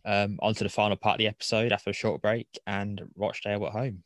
[0.05, 3.65] Um, on to the final part of the episode after a short break and Rochdale
[3.65, 4.03] at home.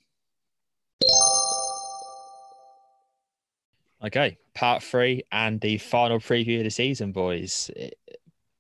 [4.02, 7.70] Okay, part three and the final preview of the season, boys.
[7.76, 7.96] It,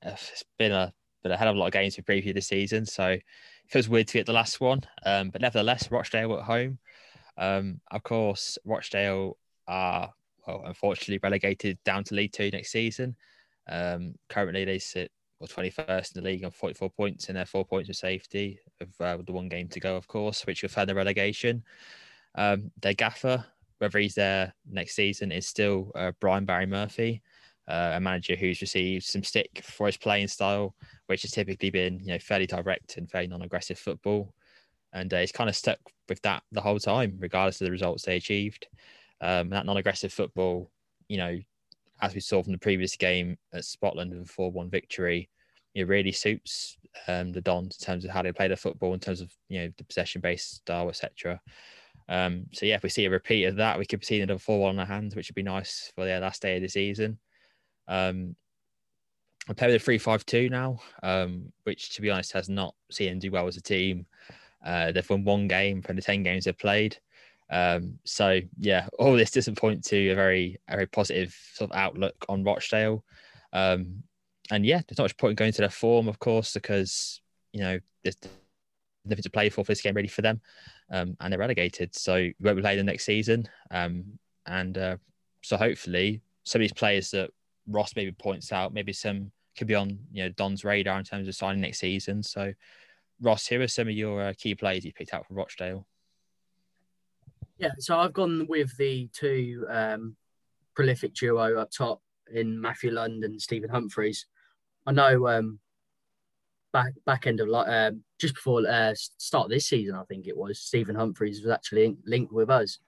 [0.02, 2.86] has been a been a hell of a lot of games to preview this season,
[2.86, 3.24] so it
[3.68, 4.82] feels weird to get the last one.
[5.06, 6.78] Um, but nevertheless, Rochdale at home.
[7.38, 9.38] Um, of course, Rochdale
[9.68, 10.14] are
[10.46, 13.16] well, unfortunately relegated down to League Two next season.
[13.70, 15.10] Um, currently, they sit
[15.40, 18.90] well 21st in the league on 44 points, and they're four points of safety of
[19.00, 21.64] uh, the one game to go, of course, which will further relegation.
[22.36, 23.46] Um, their gaffer,
[23.80, 27.22] whether he's there next season, is still uh, Brian Barry Murphy,
[27.68, 30.76] uh, a manager who's received some stick for his playing style,
[31.08, 34.34] which has typically been you know fairly direct and fairly non-aggressive football,
[34.94, 38.04] and uh, he's kind of stuck with that the whole time, regardless of the results
[38.04, 38.68] they achieved.
[39.22, 40.72] Um, that non-aggressive football,
[41.08, 41.38] you know,
[42.02, 45.30] as we saw from the previous game at Spotland with a 4-1 victory,
[45.76, 46.78] it really suits
[47.08, 49.62] um, the Dons in terms of how they play their football, in terms of you
[49.62, 51.40] know the possession-based style, etc.
[52.10, 54.70] Um, so yeah, if we see a repeat of that, we could see another 4-1
[54.70, 57.20] on our hands, which would be nice for their last day of the season.
[57.88, 58.36] Um,
[59.48, 63.20] I play with a 3-5-2 now, um, which to be honest has not seen them
[63.20, 64.08] do well as a team.
[64.66, 66.98] Uh, they've won one game from the 10 games they've played.
[67.52, 71.78] Um, so yeah, all this doesn't point to a very a very positive sort of
[71.78, 73.04] outlook on Rochdale.
[73.54, 74.04] Um,
[74.52, 77.62] and yeah, there's not much point in going to their form, of course, because you
[77.62, 78.18] know there's
[79.06, 80.42] nothing to play for for this game ready for them,
[80.92, 81.96] um, and they're relegated.
[81.96, 83.48] So we won't be playing them next season.
[83.72, 84.98] Um, and uh,
[85.42, 87.30] so hopefully some of these players that
[87.68, 91.28] Ross maybe points out, maybe some could be on you know Don's radar in terms
[91.28, 92.24] of signing next season.
[92.24, 92.54] So
[93.22, 95.86] Ross, here are some of your uh, key players you picked out for Rochdale.
[97.58, 100.16] Yeah, so I've gone with the two um,
[100.76, 102.02] prolific duo up top
[102.34, 104.26] in Matthew Lund and Stephen Humphrys.
[104.86, 105.60] I know um,
[106.72, 110.60] back back end of um, just before uh, start this season, I think it was
[110.60, 112.80] Stephen Humphrys was actually linked with us.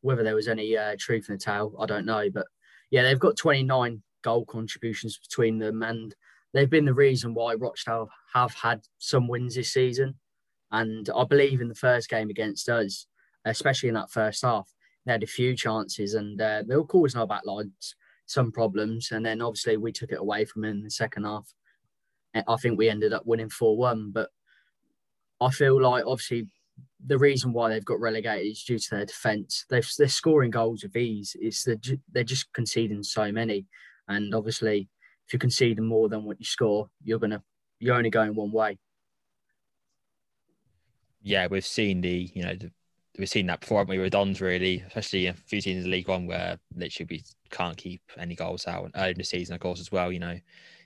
[0.00, 2.28] Whether there was any uh, truth in the tale, I don't know.
[2.30, 2.46] But
[2.90, 6.14] yeah, they've got 29 goal contributions between them, and
[6.52, 10.14] they've been the reason why Rochdale have had some wins this season.
[10.70, 13.06] And I believe in the first game against us,
[13.44, 14.68] especially in that first half.
[15.06, 17.94] They had a few chances and uh, they were causing our backlines
[18.26, 19.10] some problems.
[19.12, 21.52] And then obviously we took it away from them in the second half.
[22.34, 24.10] I think we ended up winning 4 1.
[24.12, 24.30] But
[25.40, 26.48] I feel like obviously
[27.06, 29.66] the reason why they've got relegated is due to their defence.
[29.68, 31.36] They're, scoring goals with ease.
[31.38, 33.66] It's the, they're just conceding so many.
[34.08, 34.88] And obviously,
[35.26, 37.42] if you're conceding more than what you score, you're gonna
[37.78, 38.78] you're only going one way.
[41.22, 42.70] Yeah, we've seen the you know the,
[43.18, 43.98] we've seen that before, we?
[43.98, 47.76] With Dons really, especially a few teams in the League One where literally we can't
[47.76, 48.90] keep any goals out.
[48.94, 50.12] Early in the season, of course, as well.
[50.12, 50.38] You know,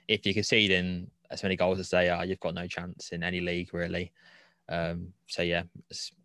[0.07, 3.23] if you concede in as many goals as they are, you've got no chance in
[3.23, 4.11] any league really.
[4.67, 5.63] Um, so yeah,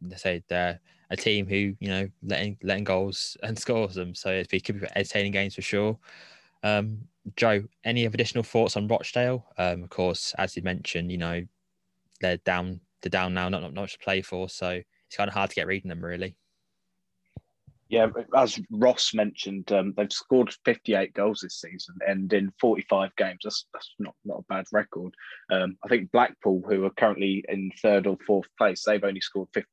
[0.03, 0.81] they say they're
[1.11, 4.15] a team who you know letting letting goals and scores them.
[4.15, 5.99] So it could be entertaining games for sure.
[6.63, 6.99] Um,
[7.37, 9.47] Joe, any additional thoughts on Rochdale?
[9.57, 11.43] Um, of course, as you mentioned, you know
[12.21, 15.35] they're down, they're down now, not not much to play for, so it's kind of
[15.35, 16.37] hard to get reading them really.
[17.89, 23.41] Yeah, as Ross mentioned, um, they've scored 58 goals this season, and in 45 games,
[23.45, 25.15] that's that's not not a bad record.
[25.53, 29.49] Um, I think Blackpool, who are currently in third or fourth place, they've only scored
[29.53, 29.69] 50,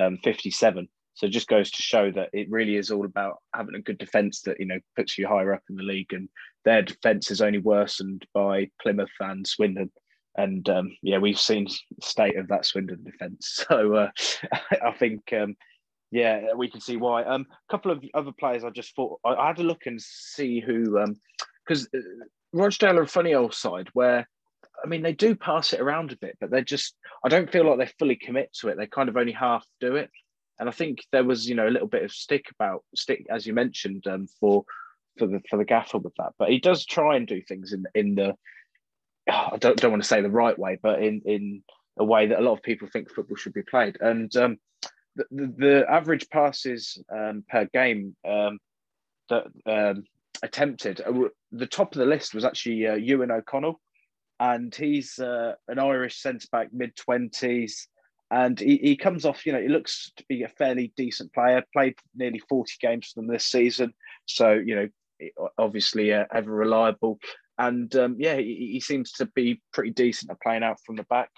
[0.00, 0.88] um, 57.
[1.14, 3.98] So it just goes to show that it really is all about having a good
[3.98, 6.28] defence that you know puts you higher up in the league, and
[6.64, 9.90] their defence is only worsened by Plymouth and Swindon.
[10.36, 13.64] And um, yeah, we've seen the state of that Swindon defence.
[13.68, 14.10] So uh,
[14.86, 15.56] I think um,
[16.10, 17.24] yeah, we can see why.
[17.24, 20.00] Um, a couple of other players I just thought I, I had to look and
[20.00, 21.04] see who
[21.66, 24.28] because um, uh, Rochdale are a funny old side where
[24.82, 26.94] I mean they do pass it around a bit, but they're just
[27.24, 28.78] I don't feel like they fully commit to it.
[28.78, 30.10] They kind of only half do it.
[30.60, 33.46] And I think there was, you know, a little bit of stick about stick, as
[33.46, 34.64] you mentioned, um, for
[35.18, 36.32] for the for the gaffer with that.
[36.38, 38.34] But he does try and do things in in the
[39.30, 41.62] I don't don't want to say the right way, but in in
[41.98, 43.98] a way that a lot of people think football should be played.
[44.00, 44.58] And um,
[45.30, 48.58] the, the, average passes um, per game um,
[49.28, 50.04] that um,
[50.42, 53.80] attempted, uh, the top of the list was actually uh, Eoghan O'Connell,
[54.40, 57.88] and he's uh, an Irish centre back, mid twenties
[58.30, 61.64] and he, he comes off, you know, he looks to be a fairly decent player,
[61.72, 63.94] played nearly 40 games for them this season.
[64.26, 64.88] So, you know,
[65.56, 67.18] obviously uh, ever reliable.
[67.56, 71.04] And um, yeah, he, he, seems to be pretty decent at playing out from the
[71.04, 71.30] back.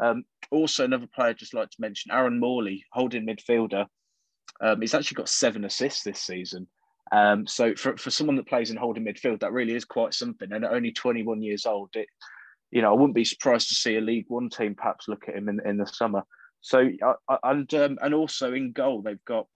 [0.00, 3.86] Um, also, another player I'd just like to mention, Aaron Morley, holding midfielder.
[4.60, 6.68] Um, he's actually got seven assists this season.
[7.12, 10.52] Um, so for, for someone that plays in holding midfield, that really is quite something.
[10.52, 12.08] And at only 21 years old, it
[12.74, 15.36] you know, I wouldn't be surprised to see a League One team perhaps look at
[15.36, 16.24] him in, in the summer.
[16.60, 16.88] So
[17.44, 19.46] and um, and also in goal they've got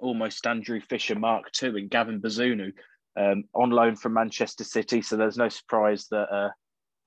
[0.00, 2.72] almost Andrew Fisher Mark II and Gavin Bazunu
[3.20, 5.02] um, on loan from Manchester City.
[5.02, 6.48] So there's no surprise that uh,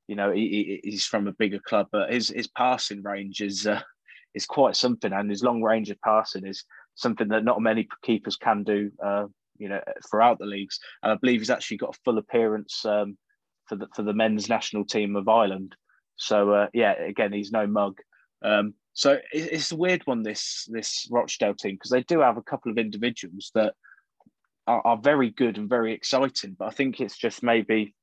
[0.08, 3.82] you know he, he's from a bigger club, but his his passing range is uh,
[4.34, 6.64] is quite something, and his long range of passing is
[6.96, 8.92] something that not many keepers can do.
[9.04, 9.26] Uh,
[9.58, 9.80] you know,
[10.10, 13.18] throughout the leagues, and I believe he's actually got a full appearance um,
[13.68, 15.76] for the for the men's national team of Ireland.
[16.18, 18.00] So uh, yeah, again, he's no mug.
[18.44, 22.44] Um, so it's a weird one this this Rochdale team because they do have a
[22.44, 23.74] couple of individuals that
[24.68, 27.94] are, are, very good and very exciting, but I think it's just maybe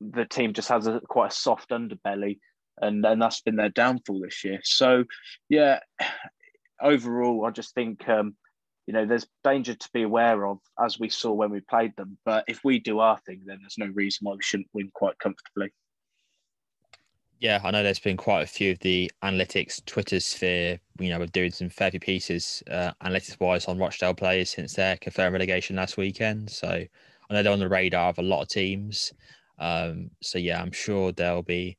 [0.00, 2.38] the team just has a quite a soft underbelly,
[2.80, 4.60] and and that's been their downfall this year.
[4.64, 5.04] So
[5.48, 5.80] yeah,
[6.80, 8.36] overall, I just think um,
[8.88, 12.16] you know, there's danger to be aware of, as we saw when we played them.
[12.24, 15.18] But if we do our thing, then there's no reason why we shouldn't win quite
[15.18, 15.74] comfortably.
[17.38, 21.20] Yeah, I know there's been quite a few of the analytics Twitter sphere, you know,
[21.20, 25.34] of doing some fair few pieces uh, analytics wise on Rochdale players since their confirmed
[25.34, 26.48] relegation last weekend.
[26.48, 29.12] So I know they're on the radar of a lot of teams.
[29.58, 31.76] Um, so yeah, I'm sure there'll be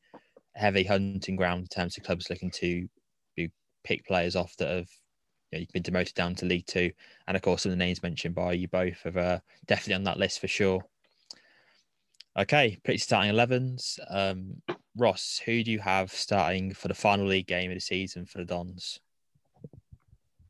[0.55, 2.87] heavy hunting ground in terms of clubs looking to
[3.83, 4.89] pick players off that have
[5.51, 6.91] you know, you've been demoted down to League Two,
[7.27, 10.03] and of course, some of the names mentioned by you both are uh, definitely on
[10.03, 10.83] that list for sure.
[12.37, 13.99] Okay, pretty starting 11s.
[14.09, 14.61] Um,
[14.95, 18.37] Ross, who do you have starting for the final league game of the season for
[18.37, 18.99] the Dons?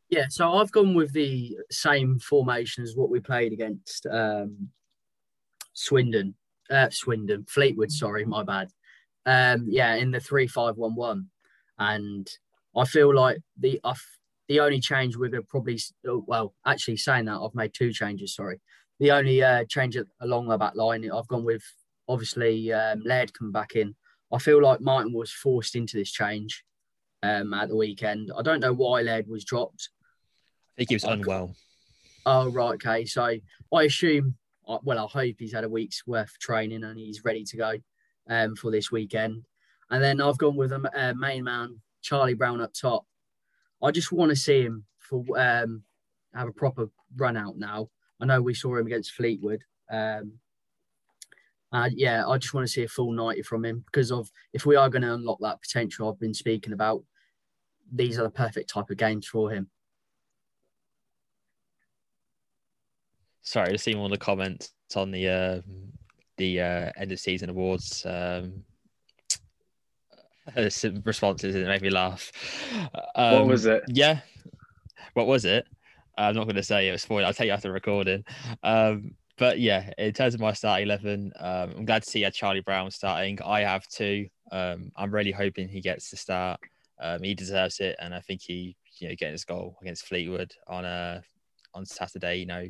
[0.09, 4.69] Yeah, so I've gone with the same formation as what we played against um,
[5.73, 6.35] Swindon,
[6.69, 7.91] uh, Swindon, Fleetwood.
[7.91, 8.69] Sorry, my bad.
[9.25, 11.27] Um, yeah, in the three-five-one-one,
[11.77, 12.29] and
[12.75, 13.93] I feel like the I
[14.47, 18.59] the only change to probably, oh, well, actually saying that, I've made two changes, sorry.
[18.99, 21.61] The only uh, change along the back line, I've gone with
[22.07, 23.95] obviously um, Laird coming back in.
[24.33, 26.63] I feel like Martin was forced into this change
[27.21, 28.31] um, at the weekend.
[28.35, 29.89] I don't know why Laird was dropped.
[30.73, 31.55] I think he was unwell.
[32.25, 32.73] Oh, right.
[32.73, 33.05] Okay.
[33.05, 33.23] So
[33.71, 34.38] I assume, uh,
[34.83, 37.73] well, I hope he's had a week's worth of training and he's ready to go
[38.29, 39.43] um, for this weekend.
[39.89, 43.05] And then I've gone with a uh, main man, Charlie Brown up top.
[43.81, 45.83] I just want to see him for um,
[46.33, 47.89] have a proper run out now.
[48.21, 49.63] I know we saw him against Fleetwood.
[49.91, 50.33] Um,
[51.71, 54.65] uh, yeah, I just want to see a full 90 from him because of if
[54.65, 57.03] we are going to unlock that potential I've been speaking about,
[57.91, 59.69] these are the perfect type of games for him.
[63.41, 65.61] Sorry, to see more of the comments on the uh,
[66.37, 68.05] the uh, end of season awards.
[68.05, 68.63] Um,
[71.05, 72.31] responses and it made me laugh.
[73.15, 73.83] Um, what was it?
[73.87, 74.21] Yeah.
[75.13, 75.65] What was it?
[76.17, 78.25] I'm not going to say it was for I'll tell you after recording.
[78.63, 82.31] Um, but yeah, in terms of my start 11, um, I'm glad to see a
[82.31, 83.39] Charlie Brown starting.
[83.45, 84.27] I have too.
[84.51, 86.59] Um, I'm really hoping he gets to start.
[86.99, 90.51] Um, he deserves it, and I think he, you know, getting his goal against Fleetwood
[90.67, 91.21] on uh,
[91.73, 92.67] on Saturday, you know,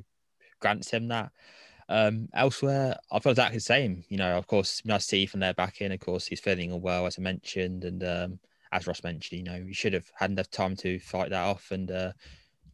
[0.60, 1.32] grants him that.
[1.88, 4.04] Um, elsewhere, I feel exactly the same.
[4.10, 5.92] You know, of course, nice to see from there back in.
[5.92, 8.40] Of course, he's feeling unwell, as I mentioned, and um,
[8.72, 11.72] as Ross mentioned, you know, he should have had enough time to fight that off
[11.72, 12.12] and uh,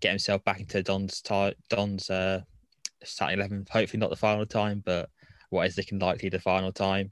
[0.02, 2.42] get himself back into Don's t- Don's uh,
[3.04, 3.66] starting eleven.
[3.72, 5.10] Hopefully, not the final time, but
[5.50, 7.12] what is looking likely the final time.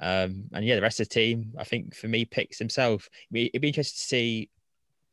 [0.00, 3.08] Um, and yeah, the rest of the team, I think for me, picks himself.
[3.32, 4.50] It'd be interesting to see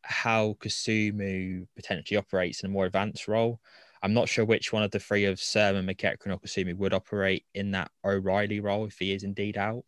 [0.03, 3.59] how Kasumu potentially operates in a more advanced role.
[4.03, 7.45] I'm not sure which one of the three of Surman, McEachran, or Kasumu would operate
[7.53, 9.83] in that O'Riley role if he is indeed out.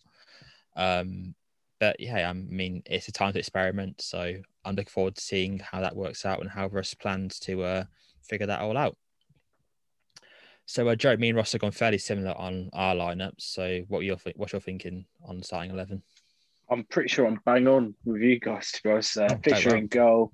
[0.75, 1.33] Um,
[1.79, 4.01] but yeah, I mean, it's a time to experiment.
[4.01, 7.63] So I'm looking forward to seeing how that works out and how Russ plans to
[7.63, 7.83] uh,
[8.21, 8.95] figure that all out.
[10.65, 13.41] So, uh, Joe, me and Ross have gone fairly similar on our lineups.
[13.41, 16.01] So, what are your what's your thinking on starting eleven?
[16.69, 18.71] I'm pretty sure I'm bang on with you guys.
[18.71, 20.31] To be honest, uh, oh, Fisher in goal,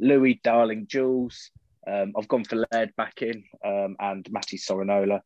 [0.00, 1.52] Louis, Darling, Jules,
[1.88, 5.20] um, I've gone for Laird back in um, and Matti Sorinola.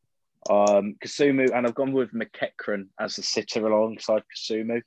[0.50, 4.82] Um, Kasumu, and I've gone with McEachran as the sitter alongside Kasumu.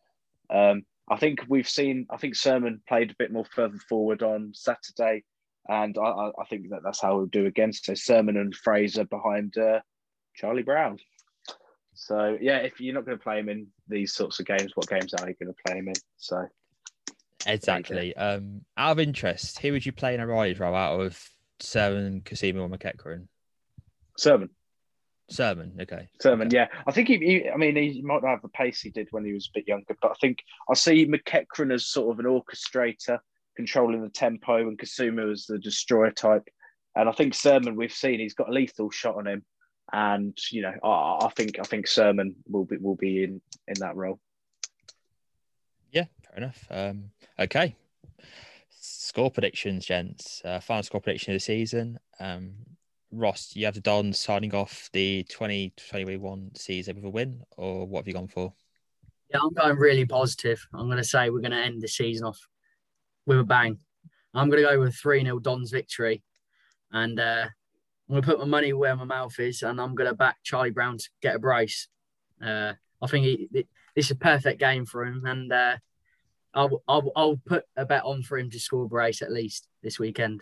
[0.50, 4.52] Um, I think we've seen, I think Surman played a bit more further forward on
[4.54, 5.24] Saturday,
[5.68, 7.74] and I, I think that that's how we'll do again.
[7.74, 9.80] So Surman and Fraser behind uh,
[10.36, 10.98] Charlie Brown.
[11.94, 14.90] So yeah, if you're not going to play him in these sorts of games, what
[14.90, 15.96] games are you going to play him in?
[16.18, 16.46] So
[17.46, 18.16] exactly.
[18.16, 22.22] Um, out of interest, who would you play in a ride row out of Surman,
[22.22, 23.28] Kasumu, or McEachran?
[24.18, 24.50] Surman.
[25.30, 26.08] Surman, okay.
[26.24, 26.48] Okay.
[26.52, 26.68] yeah.
[26.86, 29.26] I think he, he, I mean, he might not have the pace he did when
[29.26, 30.40] he was a bit younger, but I think
[30.70, 33.20] I see McEachran as sort of an orchestrator,
[33.56, 36.48] controlling the tempo, and Kasumu as the destroyer type.
[36.96, 39.44] And I think Surman, we've seen he's got a lethal shot on him,
[39.92, 43.76] and you know, I, I think I think Surman will be will be in in
[43.80, 44.20] that role.
[45.92, 46.68] Yeah, fair enough.
[46.70, 47.76] Um, okay,
[48.86, 50.42] score predictions, gents.
[50.44, 52.00] Uh, final score prediction of the season.
[52.20, 52.54] Um,
[53.12, 58.02] Ross, you have the Dons signing off the 2021 season with a win, or what
[58.02, 58.54] have you gone for?
[59.30, 60.66] Yeah, I'm going really positive.
[60.74, 62.40] I'm going to say we're going to end the season off
[63.26, 63.80] with a bang.
[64.34, 66.24] I'm going to go with 3 0 Dons victory.
[66.92, 67.48] And uh,
[68.10, 70.38] I'm going to put my money where my mouth is, and I'm going to back
[70.44, 71.88] Charlie Brown to get a brace.
[72.44, 73.50] Uh, I think he,
[73.96, 75.26] this is a perfect game for him.
[75.26, 75.78] And uh,
[76.56, 79.68] I'll, I'll, I'll put a bet on for him to score a brace at least
[79.84, 80.42] this weekend.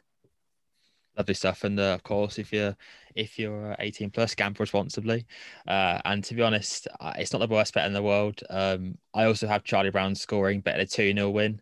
[1.18, 2.76] Lovely stuff, and uh, of course, if you're
[3.14, 5.28] if you're 18 plus, gamble responsibly.
[5.68, 6.88] Uh, and to be honest,
[7.18, 8.42] it's not the worst bet in the world.
[8.50, 11.62] Um, I also have Charlie Brown scoring, betting a two 0 win.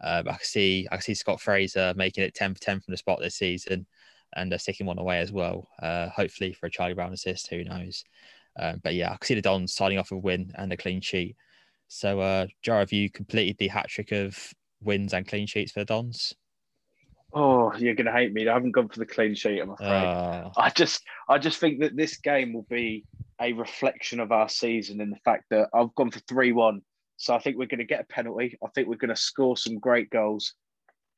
[0.00, 3.20] Uh, I see I see Scott Fraser making it 10 for 10 from the spot
[3.20, 3.86] this season,
[4.34, 5.68] and uh, sticking one away as well.
[5.80, 8.02] Uh, hopefully for a Charlie Brown assist, who knows?
[8.58, 11.36] Um, but yeah, I see the Dons starting off a win and a clean sheet.
[11.88, 14.36] So, uh, Jar, have you completed the hat trick of
[14.82, 16.34] wins and clean sheets for the Dons?
[17.32, 18.48] Oh, you're gonna hate me.
[18.48, 19.60] I haven't gone for the clean sheet.
[19.60, 19.88] I'm afraid.
[19.88, 20.50] Uh...
[20.56, 23.04] I just, I just think that this game will be
[23.40, 26.82] a reflection of our season in the fact that I've gone for three-one.
[27.16, 28.56] So I think we're going to get a penalty.
[28.64, 30.54] I think we're going to score some great goals,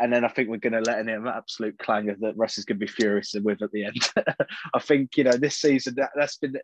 [0.01, 2.65] and then I think we're going to let in an absolute clanger that Russ is
[2.65, 4.09] going to be furious with at the end.
[4.75, 6.57] I think you know this season that, that's been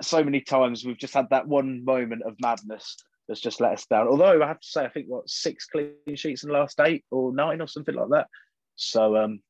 [0.00, 2.96] so many times we've just had that one moment of madness
[3.28, 4.08] that's just let us down.
[4.08, 7.04] Although I have to say, I think what six clean sheets in the last eight
[7.10, 8.28] or nine or something like that.
[8.76, 9.40] So um,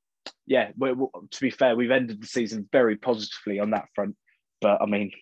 [0.47, 4.17] yeah, we're, we're, to be fair, we've ended the season very positively on that front.
[4.61, 5.13] But I mean,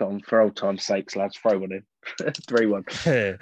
[0.00, 2.84] on for old time's sakes, lads, throw one in, three one.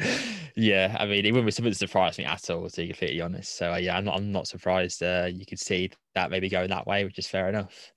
[0.55, 3.57] yeah, I mean, it wouldn't, it wouldn't surprise me at all, to be completely honest.
[3.57, 5.03] So uh, yeah, I'm not, I'm not surprised.
[5.03, 7.93] Uh, you could see that maybe going that way, which is fair enough.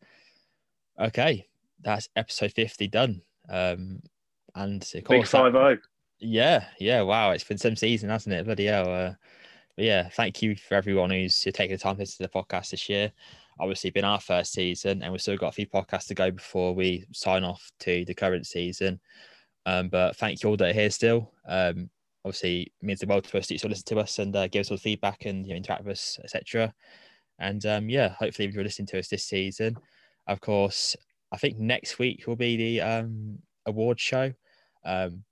[0.99, 1.45] Okay,
[1.81, 3.21] that's episode 50 done.
[3.49, 4.01] Um,
[4.55, 5.77] and of course, big five zero.
[6.19, 7.01] Yeah, yeah.
[7.01, 8.45] Wow, it's been some season, hasn't it?
[8.45, 8.91] Bloody hell.
[8.93, 9.13] Uh,
[9.77, 12.87] yeah, thank you for everyone who's taking the time to listen to the podcast this
[12.89, 13.11] year.
[13.59, 16.73] Obviously, been our first season, and we've still got a few podcasts to go before
[16.73, 18.99] we sign off to the current season.
[19.65, 21.31] Um, but thank you all that are here still.
[21.47, 21.89] Um,
[22.23, 24.71] obviously, means the world to us that you listen to us and uh, give us
[24.71, 26.73] all the feedback and you know, interact with us, etc.
[27.39, 29.75] And um, yeah, hopefully, you're listening to us this season,
[30.27, 30.95] of course,
[31.31, 34.31] I think next week will be the um, award show.
[34.85, 35.23] Um,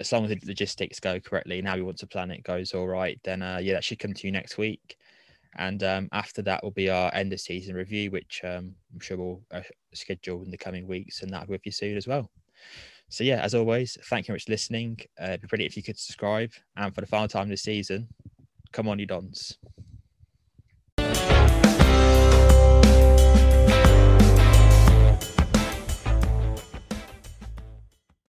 [0.00, 2.74] as long as the logistics go correctly and how we want to plan it goes
[2.74, 4.96] all right, then uh, yeah, that should come to you next week.
[5.56, 9.16] And um, after that will be our end of season review, which um, I'm sure
[9.16, 9.60] we'll uh,
[9.92, 12.28] schedule in the coming weeks, and that'll be with you soon as well.
[13.08, 14.98] so yeah, as always, thank you very much for listening.
[15.20, 16.50] Uh, it'd be brilliant if you could subscribe.
[16.76, 18.08] And for the final time this season,
[18.72, 19.58] come on, you Dons.